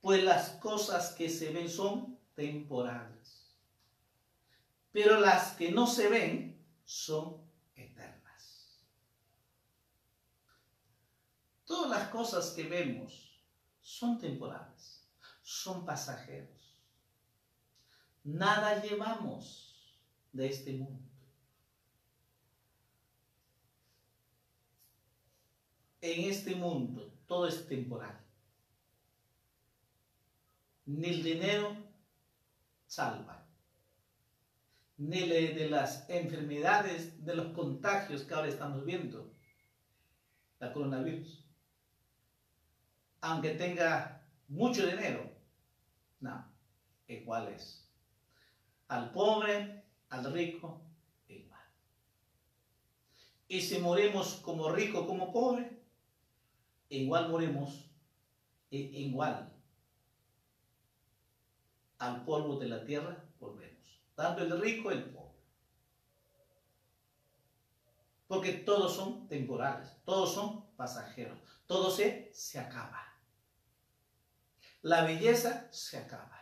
pues 0.00 0.22
las 0.22 0.50
cosas 0.50 1.12
que 1.14 1.28
se 1.28 1.52
ven 1.52 1.68
son 1.68 2.18
temporales, 2.34 3.56
pero 4.92 5.20
las 5.20 5.56
que 5.56 5.70
no 5.70 5.86
se 5.86 6.08
ven 6.08 6.64
son 6.84 7.42
eternas. 7.74 8.84
Todas 11.64 11.90
las 11.90 12.08
cosas 12.08 12.50
que 12.50 12.64
vemos 12.64 13.42
son 13.80 14.18
temporales, 14.18 15.06
son 15.42 15.84
pasajeros. 15.84 16.80
Nada 18.24 18.82
llevamos 18.82 19.98
de 20.32 20.48
este 20.48 20.72
mundo. 20.74 21.08
En 26.00 26.30
este 26.30 26.54
mundo 26.54 27.12
todo 27.26 27.48
es 27.48 27.66
temporal 27.66 28.27
ni 30.88 31.10
el 31.10 31.22
dinero 31.22 31.76
salva, 32.86 33.46
ni 34.96 35.28
de 35.28 35.68
las 35.68 36.08
enfermedades, 36.08 37.22
de 37.26 37.36
los 37.36 37.48
contagios 37.48 38.22
que 38.22 38.32
ahora 38.34 38.48
estamos 38.48 38.84
viendo. 38.86 39.34
la 40.58 40.72
coronavirus. 40.72 41.44
Aunque 43.20 43.50
tenga 43.50 44.26
mucho 44.48 44.86
dinero, 44.86 45.30
no, 46.20 46.50
igual 47.06 47.48
es. 47.48 47.86
Al 48.88 49.12
pobre, 49.12 49.84
al 50.08 50.32
rico, 50.32 50.80
igual. 51.28 51.62
Y 53.46 53.60
si 53.60 53.78
morimos 53.78 54.36
como 54.36 54.70
rico, 54.70 55.06
como 55.06 55.32
pobre, 55.32 55.82
igual 56.88 57.28
morimos, 57.28 57.84
igual. 58.70 59.57
Al 61.98 62.24
polvo 62.24 62.56
de 62.58 62.68
la 62.68 62.84
tierra 62.84 63.24
volvemos. 63.40 64.02
Tanto 64.14 64.42
el 64.42 64.60
rico, 64.60 64.90
el 64.90 65.04
pobre. 65.10 65.38
Porque 68.26 68.52
todos 68.52 68.94
son 68.94 69.26
temporales, 69.26 69.96
todos 70.04 70.34
son 70.34 70.70
pasajeros, 70.76 71.38
todo 71.66 71.90
se, 71.90 72.30
se 72.32 72.58
acaba. 72.58 73.02
La 74.82 75.02
belleza 75.04 75.66
se 75.72 75.98
acaba. 75.98 76.38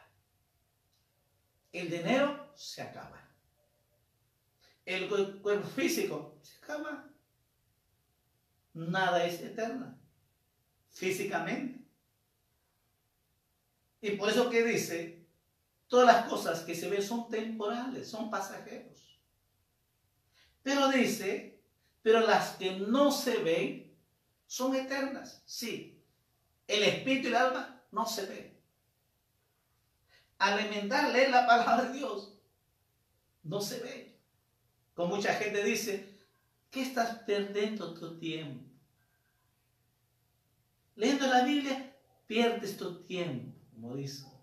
El 1.72 1.90
dinero 1.90 2.52
se 2.54 2.82
acaba. 2.82 3.22
El 4.84 5.08
cuerpo 5.08 5.66
físico 5.68 6.38
se 6.42 6.56
acaba. 6.58 7.08
Nada 8.74 9.24
es 9.24 9.40
eterno. 9.40 9.98
Físicamente. 10.90 11.84
Y 14.00 14.12
por 14.12 14.28
eso 14.28 14.48
que 14.50 14.62
dice, 14.62 15.25
todas 15.88 16.06
las 16.06 16.28
cosas 16.28 16.60
que 16.60 16.74
se 16.74 16.88
ven 16.88 17.02
son 17.02 17.28
temporales, 17.28 18.08
son 18.08 18.30
pasajeros. 18.30 19.18
Pero 20.62 20.88
dice, 20.88 21.60
pero 22.02 22.20
las 22.20 22.56
que 22.56 22.78
no 22.78 23.12
se 23.12 23.38
ven 23.38 23.96
son 24.46 24.74
eternas. 24.74 25.42
Sí, 25.46 26.02
el 26.66 26.82
espíritu 26.82 27.28
y 27.28 27.30
el 27.30 27.36
alma 27.36 27.82
no 27.92 28.06
se 28.06 28.26
ven. 28.26 28.56
Alimentar, 30.38 31.12
leer 31.12 31.30
la 31.30 31.46
palabra 31.46 31.84
de 31.84 31.98
Dios, 31.98 32.38
no 33.42 33.60
se 33.60 33.80
ve. 33.80 34.18
Como 34.94 35.16
mucha 35.16 35.34
gente 35.34 35.62
dice, 35.62 36.18
¿qué 36.70 36.82
estás 36.82 37.20
perdiendo 37.20 37.94
tu 37.94 38.18
tiempo? 38.18 38.64
Leyendo 40.96 41.26
la 41.26 41.44
Biblia, 41.44 41.94
pierdes 42.26 42.76
tu 42.76 43.02
tiempo, 43.02 43.56
como 43.72 43.94
dice. 43.94 44.35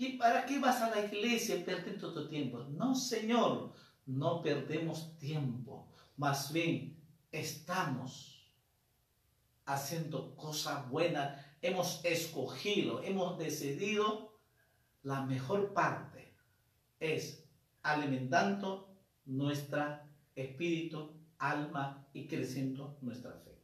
¿Y 0.00 0.16
para 0.16 0.46
qué 0.46 0.58
vas 0.58 0.80
a 0.80 0.88
la 0.88 1.04
iglesia 1.04 1.62
perdiendo 1.62 2.14
tu 2.14 2.26
tiempo? 2.26 2.60
No, 2.70 2.94
Señor, 2.94 3.74
no 4.06 4.40
perdemos 4.40 5.18
tiempo. 5.18 5.92
Más 6.16 6.50
bien, 6.54 6.98
estamos 7.30 8.50
haciendo 9.66 10.34
cosas 10.36 10.88
buenas. 10.88 11.44
Hemos 11.60 12.02
escogido, 12.02 13.02
hemos 13.02 13.36
decidido 13.36 14.40
la 15.02 15.20
mejor 15.26 15.74
parte. 15.74 16.34
Es 16.98 17.44
alimentando 17.82 18.96
nuestra 19.26 20.10
espíritu, 20.34 21.12
alma 21.36 22.08
y 22.14 22.26
creciendo 22.26 22.96
nuestra 23.02 23.32
fe. 23.32 23.60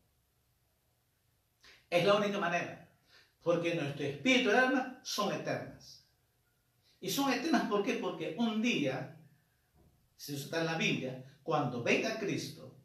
Es 1.88 2.04
la 2.04 2.14
única 2.14 2.38
manera. 2.38 2.94
Porque 3.40 3.74
nuestro 3.74 4.04
espíritu 4.04 4.50
y 4.50 4.52
alma 4.52 5.00
son 5.02 5.32
eternas. 5.32 6.05
Y 7.00 7.10
son 7.10 7.32
eternas 7.32 7.68
¿por 7.68 7.82
qué? 7.82 7.94
Porque 7.94 8.34
un 8.38 8.62
día, 8.62 9.20
si 10.16 10.34
eso 10.34 10.44
está 10.44 10.60
en 10.60 10.66
la 10.66 10.78
Biblia, 10.78 11.24
cuando 11.42 11.82
venga 11.82 12.18
Cristo, 12.18 12.76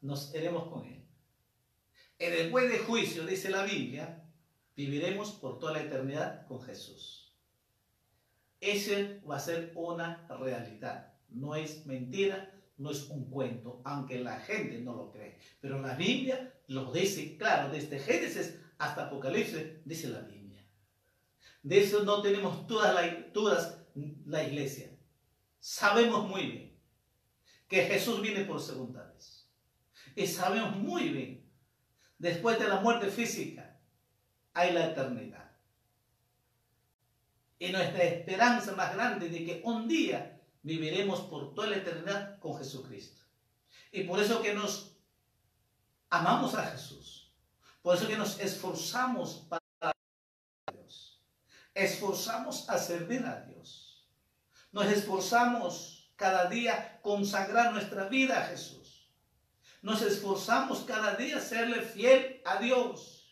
nos 0.00 0.34
iremos 0.34 0.68
con 0.68 0.86
Él. 0.86 1.04
En 2.18 2.32
el 2.32 2.78
juicio, 2.80 3.26
dice 3.26 3.50
la 3.50 3.64
Biblia, 3.64 4.24
viviremos 4.76 5.32
por 5.32 5.58
toda 5.58 5.72
la 5.72 5.82
eternidad 5.82 6.46
con 6.46 6.60
Jesús. 6.62 7.34
Ese 8.60 9.20
va 9.28 9.36
a 9.36 9.40
ser 9.40 9.72
una 9.74 10.26
realidad. 10.28 11.12
No 11.28 11.54
es 11.54 11.84
mentira, 11.86 12.50
no 12.78 12.90
es 12.90 13.08
un 13.08 13.28
cuento, 13.30 13.82
aunque 13.84 14.20
la 14.20 14.40
gente 14.40 14.78
no 14.80 14.94
lo 14.94 15.10
cree. 15.10 15.38
Pero 15.60 15.80
la 15.80 15.94
Biblia 15.94 16.54
lo 16.68 16.92
dice 16.92 17.36
claro, 17.36 17.72
desde 17.72 17.98
Génesis 17.98 18.58
hasta 18.78 19.06
Apocalipsis, 19.06 19.84
dice 19.84 20.08
la 20.08 20.20
Biblia. 20.20 20.43
De 21.64 21.82
eso 21.82 22.04
no 22.04 22.20
tenemos 22.20 22.66
todas 22.66 22.94
la, 22.94 23.32
todas 23.32 23.78
la 24.26 24.44
iglesia. 24.44 24.94
Sabemos 25.58 26.28
muy 26.28 26.42
bien 26.42 26.78
que 27.66 27.84
Jesús 27.84 28.20
viene 28.20 28.44
por 28.44 28.60
segunda 28.60 29.02
vez. 29.06 29.50
Y 30.14 30.26
sabemos 30.26 30.76
muy 30.76 31.08
bien, 31.08 31.50
después 32.18 32.58
de 32.58 32.68
la 32.68 32.80
muerte 32.80 33.08
física, 33.08 33.80
hay 34.52 34.74
la 34.74 34.90
eternidad. 34.90 35.52
Y 37.58 37.72
nuestra 37.72 38.04
esperanza 38.04 38.72
más 38.72 38.94
grande 38.94 39.30
de 39.30 39.46
que 39.46 39.62
un 39.64 39.88
día 39.88 40.42
viviremos 40.62 41.22
por 41.22 41.54
toda 41.54 41.68
la 41.68 41.78
eternidad 41.78 42.38
con 42.40 42.58
Jesucristo. 42.58 43.22
Y 43.90 44.02
por 44.02 44.20
eso 44.20 44.42
que 44.42 44.52
nos 44.52 44.98
amamos 46.10 46.54
a 46.56 46.66
Jesús. 46.66 47.34
Por 47.80 47.96
eso 47.96 48.06
que 48.06 48.18
nos 48.18 48.38
esforzamos 48.38 49.46
para. 49.48 49.63
Esforzamos 51.74 52.68
a 52.68 52.78
servir 52.78 53.26
a 53.26 53.40
Dios. 53.42 54.08
Nos 54.72 54.86
esforzamos 54.86 56.12
cada 56.16 56.48
día 56.48 57.00
consagrar 57.02 57.72
nuestra 57.72 58.08
vida 58.08 58.40
a 58.40 58.46
Jesús. 58.46 59.10
Nos 59.82 60.00
esforzamos 60.02 60.80
cada 60.80 61.14
día 61.16 61.40
serle 61.40 61.82
fiel 61.82 62.40
a 62.44 62.58
Dios. 62.58 63.28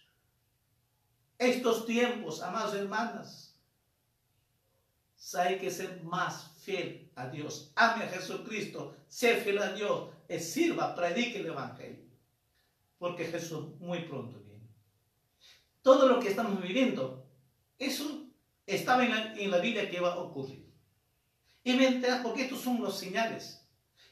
Estos 1.39 1.87
tiempos, 1.87 2.43
amados 2.43 2.75
hermanas, 2.75 3.53
hay 5.35 5.59
que 5.59 5.71
ser 5.71 6.03
más 6.03 6.53
fiel 6.59 7.11
a 7.15 7.29
Dios. 7.29 7.73
Ame 7.77 8.05
a 8.05 8.09
Jesucristo, 8.09 8.97
sea 9.09 9.37
fiel 9.39 9.59
a 9.59 9.73
Dios, 9.73 10.11
sirva, 10.41 10.95
predique 10.95 11.39
el 11.39 11.47
Evangelio. 11.47 12.05
Porque 12.99 13.25
Jesús 13.25 13.79
muy 13.81 14.01
pronto 14.05 14.39
viene. 14.41 14.69
Todo 15.81 16.09
lo 16.09 16.21
que 16.21 16.29
estamos 16.29 16.61
viviendo, 16.61 17.27
eso 17.79 18.22
estaba 18.67 19.05
en 19.05 19.11
la, 19.11 19.35
en 19.35 19.51
la 19.51 19.59
Biblia 19.59 19.89
que 19.89 19.97
iba 19.97 20.13
a 20.13 20.19
ocurrir. 20.19 20.73
Y 21.65 21.77
vendrán, 21.77 22.23
porque 22.23 22.43
estos 22.43 22.61
son 22.61 22.81
los 22.81 22.99
señales. 22.99 23.67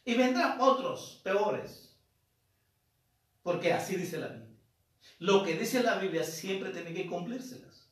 Y 0.05 0.15
vendrán 0.15 0.61
otros 0.61 1.21
peores. 1.25 1.97
Porque 3.43 3.73
así 3.73 3.97
dice 3.97 4.19
la 4.19 4.29
Biblia. 4.29 4.51
Lo 5.19 5.43
que 5.43 5.55
dice 5.55 5.83
la 5.83 5.97
Biblia 5.97 6.25
siempre 6.25 6.71
tiene 6.71 6.95
que 6.95 7.07
cumplírselas. 7.07 7.91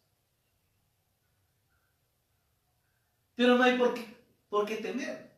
Pero 3.35 3.57
no 3.57 3.63
hay 3.63 3.79
por 3.79 3.95
qué, 3.95 4.17
por 4.49 4.67
qué 4.67 4.77
temer. 4.77 5.29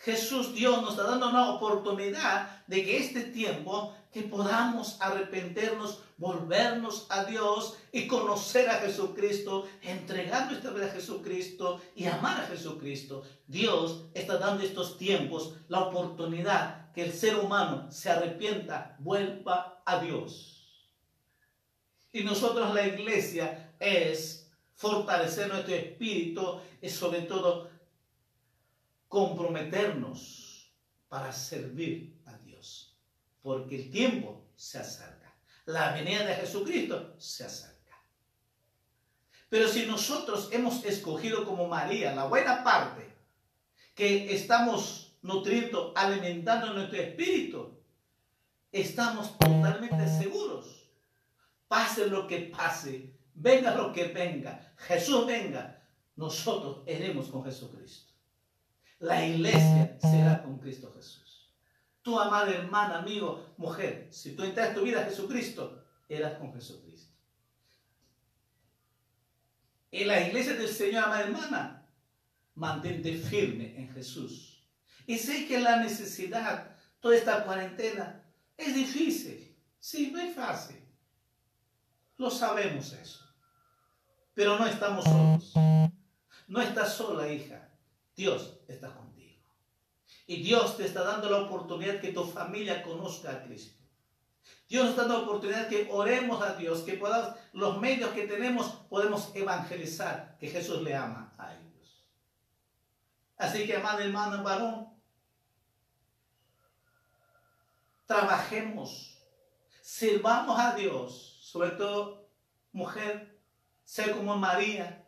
Jesús, 0.00 0.54
Dios, 0.54 0.80
nos 0.80 0.92
está 0.92 1.04
dando 1.04 1.28
una 1.28 1.50
oportunidad 1.50 2.64
de 2.66 2.84
que 2.84 2.96
este 2.98 3.24
tiempo 3.24 3.94
que 4.12 4.22
podamos 4.22 5.00
arrepentirnos, 5.00 6.02
volvernos 6.16 7.06
a 7.10 7.24
Dios 7.24 7.78
y 7.92 8.06
conocer 8.06 8.68
a 8.68 8.80
Jesucristo, 8.80 9.68
entregar 9.82 10.50
nuestra 10.50 10.72
vida 10.72 10.86
a 10.86 10.90
Jesucristo 10.90 11.80
y 11.94 12.06
amar 12.06 12.40
a 12.40 12.46
Jesucristo. 12.46 13.22
Dios 13.46 14.06
está 14.14 14.38
dando 14.38 14.64
estos 14.64 14.98
tiempos 14.98 15.54
la 15.68 15.80
oportunidad 15.80 16.92
que 16.92 17.04
el 17.04 17.12
ser 17.12 17.36
humano 17.36 17.90
se 17.90 18.10
arrepienta, 18.10 18.96
vuelva 18.98 19.82
a 19.84 20.00
Dios. 20.00 20.88
Y 22.12 22.24
nosotros 22.24 22.74
la 22.74 22.86
iglesia 22.86 23.74
es 23.78 24.50
fortalecer 24.74 25.48
nuestro 25.48 25.74
espíritu 25.74 26.60
y 26.82 26.88
sobre 26.88 27.22
todo 27.22 27.70
comprometernos 29.06 30.72
para 31.08 31.32
servir 31.32 32.19
porque 33.42 33.76
el 33.76 33.90
tiempo 33.90 34.44
se 34.54 34.78
acerca. 34.78 35.34
La 35.66 35.92
venida 35.92 36.24
de 36.24 36.34
Jesucristo 36.34 37.14
se 37.18 37.44
acerca. 37.44 37.70
Pero 39.48 39.68
si 39.68 39.86
nosotros 39.86 40.48
hemos 40.52 40.84
escogido 40.84 41.44
como 41.44 41.66
María 41.66 42.14
la 42.14 42.24
buena 42.24 42.62
parte, 42.62 43.10
que 43.94 44.34
estamos 44.34 45.16
nutriendo, 45.22 45.92
alimentando 45.96 46.72
nuestro 46.72 47.00
espíritu, 47.00 47.78
estamos 48.72 49.36
totalmente 49.38 50.08
seguros. 50.08 50.90
Pase 51.68 52.06
lo 52.06 52.26
que 52.26 52.38
pase, 52.40 53.12
venga 53.34 53.74
lo 53.74 53.92
que 53.92 54.04
venga, 54.04 54.74
Jesús 54.76 55.26
venga, 55.26 55.82
nosotros 56.16 56.78
iremos 56.86 57.28
con 57.28 57.44
Jesucristo. 57.44 58.12
La 58.98 59.24
iglesia 59.24 59.96
será 60.00 60.42
con 60.42 60.58
Cristo 60.58 60.92
Jesús. 60.94 61.29
Tu 62.02 62.18
amada 62.18 62.50
hermana, 62.50 62.98
amigo, 62.98 63.54
mujer, 63.56 64.08
si 64.10 64.34
tú 64.34 64.42
entras 64.42 64.74
tu 64.74 64.82
vida 64.82 65.00
a 65.00 65.04
Jesucristo, 65.04 65.84
eras 66.08 66.38
con 66.38 66.52
Jesucristo. 66.54 67.14
En 69.90 70.08
la 70.08 70.26
iglesia 70.26 70.54
del 70.54 70.68
Señor, 70.68 71.04
amada 71.04 71.22
hermana, 71.22 71.86
mantente 72.54 73.16
firme 73.16 73.78
en 73.78 73.92
Jesús. 73.92 74.64
Y 75.06 75.18
sé 75.18 75.46
que 75.46 75.60
la 75.60 75.76
necesidad, 75.76 76.76
toda 77.00 77.16
esta 77.16 77.44
cuarentena, 77.44 78.20
Es 78.60 78.74
difícil. 78.74 79.56
Sí, 79.78 80.10
no 80.12 80.20
es 80.20 80.34
fácil. 80.34 80.76
Lo 82.18 82.28
sabemos 82.30 82.92
eso. 82.92 83.24
Pero 84.34 84.58
no 84.58 84.66
estamos 84.66 85.04
solos. 85.04 85.54
No 86.46 86.60
estás 86.60 86.92
sola, 86.92 87.32
hija. 87.32 87.70
Dios 88.14 88.60
está 88.68 88.94
contigo. 88.94 89.09
Y 90.30 90.44
Dios 90.44 90.76
te 90.76 90.86
está 90.86 91.02
dando 91.02 91.28
la 91.28 91.38
oportunidad 91.38 92.00
que 92.00 92.12
tu 92.12 92.22
familia 92.22 92.84
conozca 92.84 93.32
a 93.32 93.42
Cristo. 93.42 93.76
Dios 94.68 94.90
está 94.90 95.02
dando 95.02 95.18
la 95.18 95.24
oportunidad 95.24 95.68
que 95.68 95.88
oremos 95.90 96.40
a 96.40 96.54
Dios, 96.54 96.82
que 96.82 96.92
podamos, 96.92 97.34
los 97.52 97.80
medios 97.80 98.10
que 98.10 98.28
tenemos, 98.28 98.68
podemos 98.88 99.34
evangelizar 99.34 100.36
que 100.38 100.46
Jesús 100.46 100.82
le 100.82 100.94
ama 100.94 101.32
a 101.36 101.52
ellos. 101.52 102.06
Así 103.38 103.66
que, 103.66 103.74
amado 103.74 104.02
hermano 104.02 104.44
varón, 104.44 104.90
trabajemos, 108.06 109.18
sirvamos 109.82 110.60
a 110.60 110.76
Dios, 110.76 111.40
sobre 111.42 111.70
todo 111.70 112.28
mujer, 112.70 113.36
sé 113.82 114.12
como 114.12 114.36
María, 114.36 115.04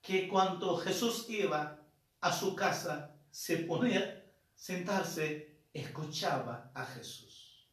que 0.00 0.28
cuando 0.28 0.76
Jesús 0.76 1.28
iba 1.28 1.80
a 2.20 2.32
su 2.32 2.54
casa, 2.54 3.16
se 3.32 3.56
ponía 3.58 4.19
sentarse, 4.60 5.64
escuchaba 5.72 6.70
a 6.74 6.84
Jesús. 6.84 7.66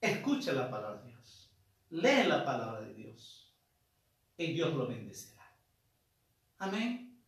Escucha 0.00 0.52
la 0.52 0.70
palabra 0.70 1.02
de 1.02 1.10
Dios, 1.10 1.50
lee 1.90 2.24
la 2.26 2.44
palabra 2.46 2.80
de 2.80 2.94
Dios 2.94 3.52
y 4.38 4.54
Dios 4.54 4.72
lo 4.72 4.86
bendecirá. 4.86 5.54
Amén. 6.58 7.20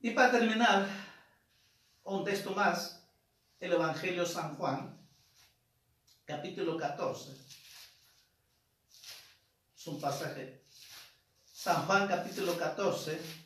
Y 0.00 0.10
para 0.10 0.32
terminar, 0.32 0.86
un 2.04 2.22
texto 2.22 2.50
más, 2.50 3.02
el 3.58 3.72
Evangelio 3.72 4.26
San 4.26 4.54
Juan, 4.56 5.00
capítulo 6.26 6.76
14. 6.76 7.32
Es 9.74 9.86
un 9.86 9.98
pasaje. 9.98 10.62
San 11.50 11.86
Juan 11.86 12.06
capítulo 12.06 12.56
14, 12.58 13.45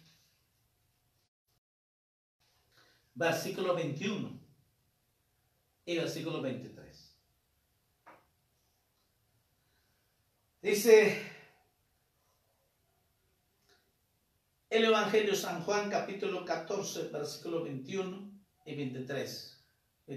versículo 3.21 3.75
21 3.75 4.41
y 5.85 5.97
versículo 5.99 6.41
23. 6.41 7.17
Dice 10.63 11.23
el 14.71 14.85
Evangelio 14.87 15.35
San 15.35 15.63
Juan 15.65 15.91
capítulo 15.91 16.47
14, 16.47 17.09
versículo 17.09 17.63
21 17.63 18.41
y 18.65 18.75
23. 18.75 19.65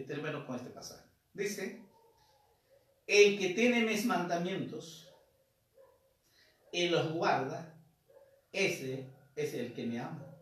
Termino 0.08 0.47
con 0.47 0.56
este 0.56 0.70
pasaje. 0.70 1.06
Dice, 1.34 1.84
el 3.06 3.38
que 3.38 3.49
tiene 3.49 3.84
mis 3.84 4.06
mandamientos 4.06 5.14
y 6.72 6.88
los 6.88 7.12
guarda, 7.12 7.78
ese 8.54 9.10
es 9.36 9.54
el 9.56 9.74
que 9.74 9.86
me 9.86 9.99
ama. 9.99 10.32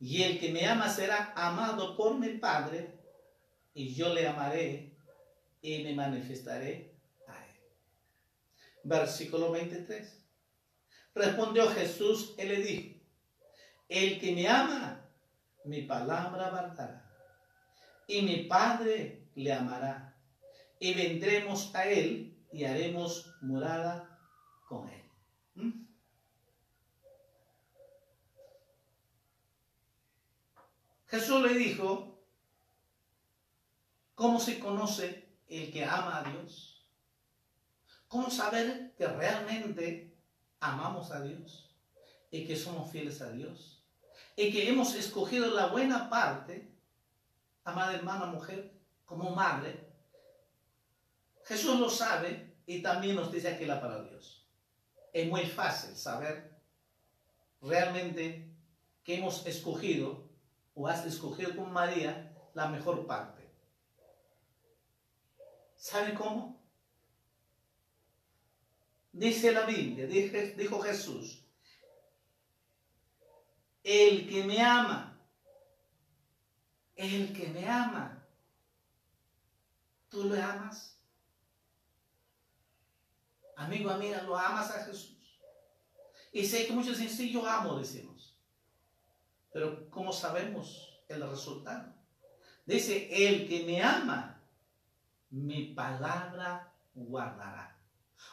Y 0.00 0.22
el 0.22 0.40
que 0.40 0.50
me 0.50 0.66
ama 0.66 0.88
será 0.88 1.32
amado 1.36 1.96
por 1.96 2.18
mi 2.18 2.30
Padre, 2.38 2.98
y 3.74 3.94
yo 3.94 4.12
le 4.12 4.26
amaré 4.26 4.96
y 5.60 5.84
me 5.84 5.94
manifestaré 5.94 6.96
a 7.28 7.36
él. 7.36 7.60
Versículo 8.82 9.52
23. 9.52 10.24
Respondió 11.14 11.68
Jesús 11.68 12.34
y 12.38 12.44
le 12.44 12.56
dijo, 12.56 13.00
el 13.90 14.20
que 14.20 14.32
me 14.32 14.48
ama, 14.48 15.04
mi 15.64 15.82
palabra 15.82 16.50
guardará. 16.50 17.10
Y 18.06 18.22
mi 18.22 18.44
Padre 18.44 19.28
le 19.34 19.52
amará. 19.52 20.16
Y 20.78 20.94
vendremos 20.94 21.74
a 21.74 21.84
Él 21.84 22.38
y 22.52 22.64
haremos 22.64 23.34
morada 23.42 24.18
con 24.68 24.88
Él. 24.88 25.02
¿Mm? 25.54 25.86
Jesús 31.10 31.42
le 31.42 31.54
dijo, 31.54 32.18
¿cómo 34.14 34.40
se 34.40 34.58
conoce 34.58 35.28
el 35.48 35.72
que 35.72 35.84
ama 35.84 36.20
a 36.20 36.30
Dios? 36.30 36.86
¿Cómo 38.08 38.30
saber 38.30 38.94
que 38.96 39.06
realmente 39.06 40.16
amamos 40.60 41.10
a 41.10 41.22
Dios 41.22 41.70
y 42.30 42.46
que 42.46 42.56
somos 42.56 42.90
fieles 42.90 43.20
a 43.22 43.30
Dios? 43.30 43.80
y 44.40 44.50
que 44.50 44.70
hemos 44.70 44.94
escogido 44.94 45.54
la 45.54 45.66
buena 45.66 46.08
parte, 46.08 46.66
amada 47.64 47.94
hermana 47.94 48.24
mujer, 48.24 48.72
como 49.04 49.34
madre, 49.34 49.86
Jesús 51.44 51.78
lo 51.78 51.90
sabe 51.90 52.54
y 52.64 52.80
también 52.80 53.16
nos 53.16 53.30
dice 53.30 53.48
aquí 53.48 53.66
la 53.66 53.82
palabra 53.82 54.08
Dios. 54.08 54.46
Es 55.12 55.28
muy 55.28 55.44
fácil 55.44 55.94
saber 55.94 56.58
realmente 57.60 58.50
que 59.04 59.16
hemos 59.18 59.44
escogido 59.46 60.29
o 60.80 60.88
has 60.88 61.04
escogido 61.04 61.54
con 61.54 61.70
María 61.70 62.34
la 62.54 62.68
mejor 62.68 63.06
parte. 63.06 63.46
¿Sabe 65.76 66.14
cómo? 66.14 66.58
Dice 69.12 69.52
la 69.52 69.66
Biblia, 69.66 70.06
dijo 70.06 70.80
Jesús, 70.80 71.44
el 73.84 74.26
que 74.26 74.44
me 74.44 74.62
ama, 74.62 75.20
el 76.96 77.36
que 77.36 77.48
me 77.48 77.68
ama, 77.68 78.26
¿tú 80.08 80.24
lo 80.24 80.42
amas? 80.42 80.96
Amigo, 83.56 83.90
amiga, 83.90 84.22
¿lo 84.22 84.38
amas 84.38 84.70
a 84.70 84.84
Jesús? 84.84 85.18
Y 86.32 86.46
sé 86.46 86.66
que 86.66 86.72
muchos 86.72 86.96
dicen, 86.96 87.14
sí, 87.14 87.30
yo 87.30 87.46
amo, 87.46 87.78
decimos. 87.78 88.09
Pero 89.52 89.90
¿cómo 89.90 90.12
sabemos 90.12 91.02
el 91.08 91.28
resultado? 91.28 91.92
Dice, 92.66 93.08
el 93.26 93.48
que 93.48 93.64
me 93.64 93.82
ama, 93.82 94.40
mi 95.30 95.74
palabra 95.74 96.72
guardará. 96.94 97.76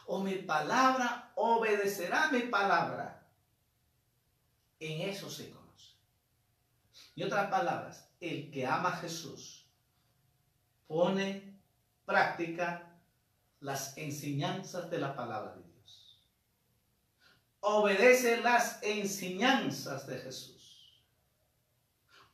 O 0.06 0.20
mi 0.20 0.36
palabra 0.36 1.32
obedecerá 1.34 2.30
mi 2.30 2.42
palabra. 2.42 3.26
En 4.78 5.08
eso 5.08 5.28
se 5.28 5.50
conoce. 5.50 5.94
Y 7.14 7.22
otras 7.22 7.50
palabras, 7.50 8.08
el 8.20 8.50
que 8.50 8.66
ama 8.66 8.90
a 8.90 8.96
Jesús 8.98 9.66
pone 10.86 11.58
práctica 12.04 12.96
las 13.60 13.96
enseñanzas 13.98 14.90
de 14.90 14.98
la 14.98 15.16
palabra 15.16 15.54
de 15.56 15.62
Dios. 15.62 16.22
Obedece 17.60 18.40
las 18.40 18.82
enseñanzas 18.82 20.06
de 20.06 20.18
Jesús. 20.18 20.57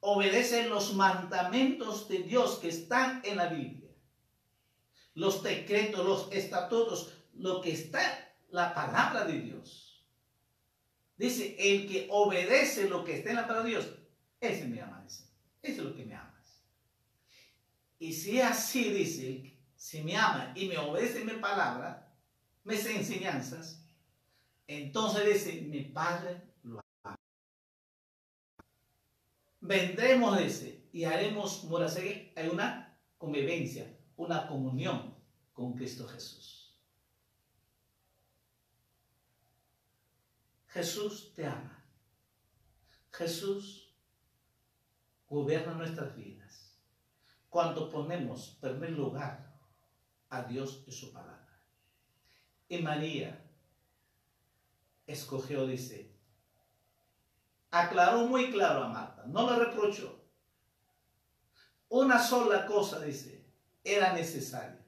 Obedece 0.06 0.68
los 0.68 0.92
mandamientos 0.92 2.08
de 2.08 2.18
Dios 2.18 2.58
que 2.58 2.68
están 2.68 3.22
en 3.24 3.38
la 3.38 3.46
Biblia. 3.46 3.88
Los 5.14 5.42
decretos, 5.42 6.04
los 6.04 6.30
estatutos, 6.30 7.14
lo 7.32 7.62
que 7.62 7.72
está 7.72 8.36
la 8.50 8.74
palabra 8.74 9.24
de 9.24 9.40
Dios. 9.40 10.04
Dice, 11.16 11.56
el 11.58 11.88
que 11.88 12.06
obedece 12.10 12.86
lo 12.86 13.02
que 13.02 13.16
está 13.16 13.30
en 13.30 13.36
la 13.36 13.46
palabra 13.46 13.64
de 13.64 13.70
Dios, 13.70 13.88
ese 14.40 14.66
me 14.66 14.82
ama. 14.82 15.02
Eso 15.06 15.22
es 15.62 15.78
lo 15.78 15.94
que 15.94 16.04
me 16.04 16.14
amas. 16.14 16.62
Y 17.98 18.12
si 18.12 18.42
así, 18.42 18.92
dice, 18.92 19.58
si 19.74 20.02
me 20.02 20.16
ama 20.16 20.52
y 20.54 20.68
me 20.68 20.76
obedece 20.76 21.24
mi 21.24 21.32
palabra, 21.40 22.14
mis 22.64 22.84
enseñanzas, 22.84 23.82
entonces 24.66 25.24
dice, 25.24 25.62
mi 25.62 25.80
Padre 25.84 26.42
Vendremos, 29.66 30.38
dice, 30.38 30.90
y 30.92 31.04
haremos 31.04 31.64
morasegue, 31.64 32.34
hay 32.36 32.48
una 32.48 33.00
convivencia, 33.16 33.98
una 34.14 34.46
comunión 34.46 35.14
con 35.54 35.72
Cristo 35.72 36.06
Jesús. 36.06 36.76
Jesús 40.66 41.32
te 41.34 41.46
ama. 41.46 41.82
Jesús 43.10 43.90
gobierna 45.26 45.72
nuestras 45.72 46.14
vidas 46.14 46.78
cuando 47.48 47.88
ponemos 47.88 48.58
primer 48.60 48.90
lugar 48.90 49.58
a 50.28 50.42
Dios 50.42 50.84
y 50.86 50.92
su 50.92 51.10
palabra. 51.10 51.58
Y 52.68 52.82
María 52.82 53.50
escogió, 55.06 55.66
dice, 55.66 56.13
aclaró 57.80 58.26
muy 58.26 58.52
claro 58.52 58.84
a 58.84 58.88
Marta, 58.88 59.24
no 59.26 59.50
le 59.50 59.64
reprochó. 59.64 60.22
Una 61.88 62.22
sola 62.22 62.66
cosa, 62.66 63.00
dice, 63.00 63.44
era 63.82 64.12
necesaria. 64.12 64.84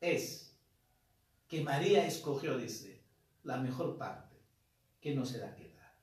Es 0.00 0.54
que 1.48 1.62
María 1.62 2.06
escogió, 2.06 2.58
dice, 2.58 3.02
la 3.42 3.56
mejor 3.56 3.96
parte 3.96 4.36
que 5.00 5.14
no 5.14 5.24
se 5.24 5.38
da 5.38 5.54
quedar. 5.54 5.94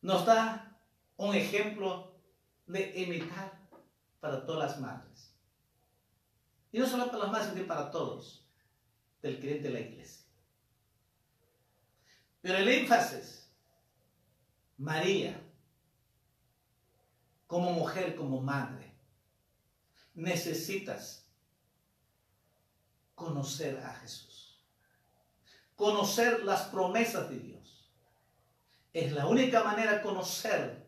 Nos 0.00 0.24
da 0.24 0.78
un 1.16 1.34
ejemplo 1.34 2.18
de 2.66 2.92
imitar 2.96 3.68
para 4.20 4.46
todas 4.46 4.70
las 4.70 4.80
madres. 4.80 5.34
Y 6.72 6.78
no 6.78 6.86
solo 6.86 7.06
para 7.06 7.18
las 7.18 7.32
madres, 7.32 7.52
sino 7.52 7.66
para 7.66 7.90
todos, 7.90 8.46
del 9.20 9.38
creyente 9.38 9.68
de 9.68 9.74
la 9.74 9.80
iglesia. 9.80 10.26
Pero 12.40 12.58
el 12.58 12.68
énfasis, 12.68 13.45
María, 14.78 15.40
como 17.46 17.72
mujer, 17.72 18.14
como 18.16 18.40
madre, 18.42 18.92
necesitas 20.14 21.26
conocer 23.14 23.78
a 23.78 23.94
Jesús, 23.94 24.58
conocer 25.74 26.44
las 26.44 26.62
promesas 26.64 27.30
de 27.30 27.38
Dios. 27.38 27.90
Es 28.92 29.12
la 29.12 29.26
única 29.26 29.62
manera 29.62 29.94
de 29.94 30.02
conocer 30.02 30.86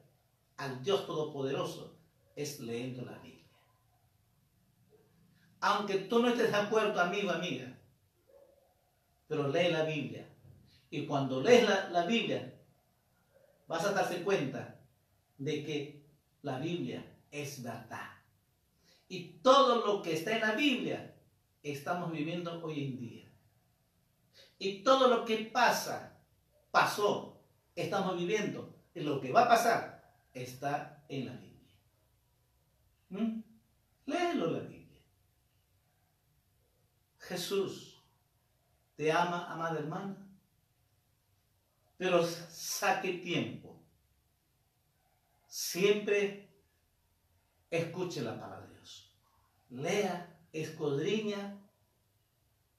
al 0.57 0.83
Dios 0.83 1.07
Todopoderoso, 1.07 1.97
es 2.35 2.61
leyendo 2.61 3.03
la 3.03 3.19
Biblia. 3.19 3.45
Aunque 5.61 5.99
tú 6.01 6.21
no 6.21 6.29
estés 6.29 6.51
de 6.51 6.57
acuerdo, 6.57 7.01
amigo, 7.01 7.31
amiga, 7.31 7.77
pero 9.27 9.49
lee 9.49 9.71
la 9.71 9.85
Biblia. 9.85 10.27
Y 10.91 11.07
cuando 11.07 11.41
lees 11.43 11.69
la, 11.69 11.91
la 11.91 12.07
Biblia, 12.07 12.58
vas 13.69 13.85
a 13.85 13.93
darse 13.93 14.25
cuenta 14.25 14.81
de 15.37 15.65
que 15.65 16.07
la 16.43 16.59
Biblia 16.59 17.05
es 17.31 17.63
verdad. 17.63 18.11
Y 19.07 19.39
todo 19.43 19.87
lo 19.87 20.03
que 20.03 20.15
está 20.15 20.35
en 20.35 20.41
la 20.41 20.53
Biblia 20.53 21.15
estamos 21.63 22.11
viviendo 22.11 22.63
hoy 22.65 22.85
en 22.85 22.99
día. 22.99 23.33
Y 24.59 24.83
todo 24.83 25.09
lo 25.09 25.25
que 25.25 25.37
pasa, 25.53 26.19
pasó, 26.71 27.41
estamos 27.77 28.19
viviendo. 28.19 28.75
Y 28.95 29.01
lo 29.01 29.21
que 29.21 29.31
va 29.31 29.45
a 29.45 29.49
pasar 29.49 30.13
está 30.33 31.05
en 31.09 31.27
la 31.27 31.33
Biblia. 31.33 31.75
¿Mm? 33.11 33.41
Léelo 34.07 34.51
la 34.51 34.61
Biblia. 34.61 35.01
Jesús 37.19 38.03
te 38.97 39.13
ama, 39.13 39.53
amada 39.53 39.79
hermana, 39.79 40.28
pero 41.99 42.25
saque 42.25 43.15
tiempo. 43.15 43.77
Siempre 45.49 46.49
escuche 47.71 48.23
la 48.23 48.39
palabra 48.41 48.67
de 48.69 48.75
Dios. 48.75 49.13
Lea, 49.71 50.41
escudriña. 50.53 51.61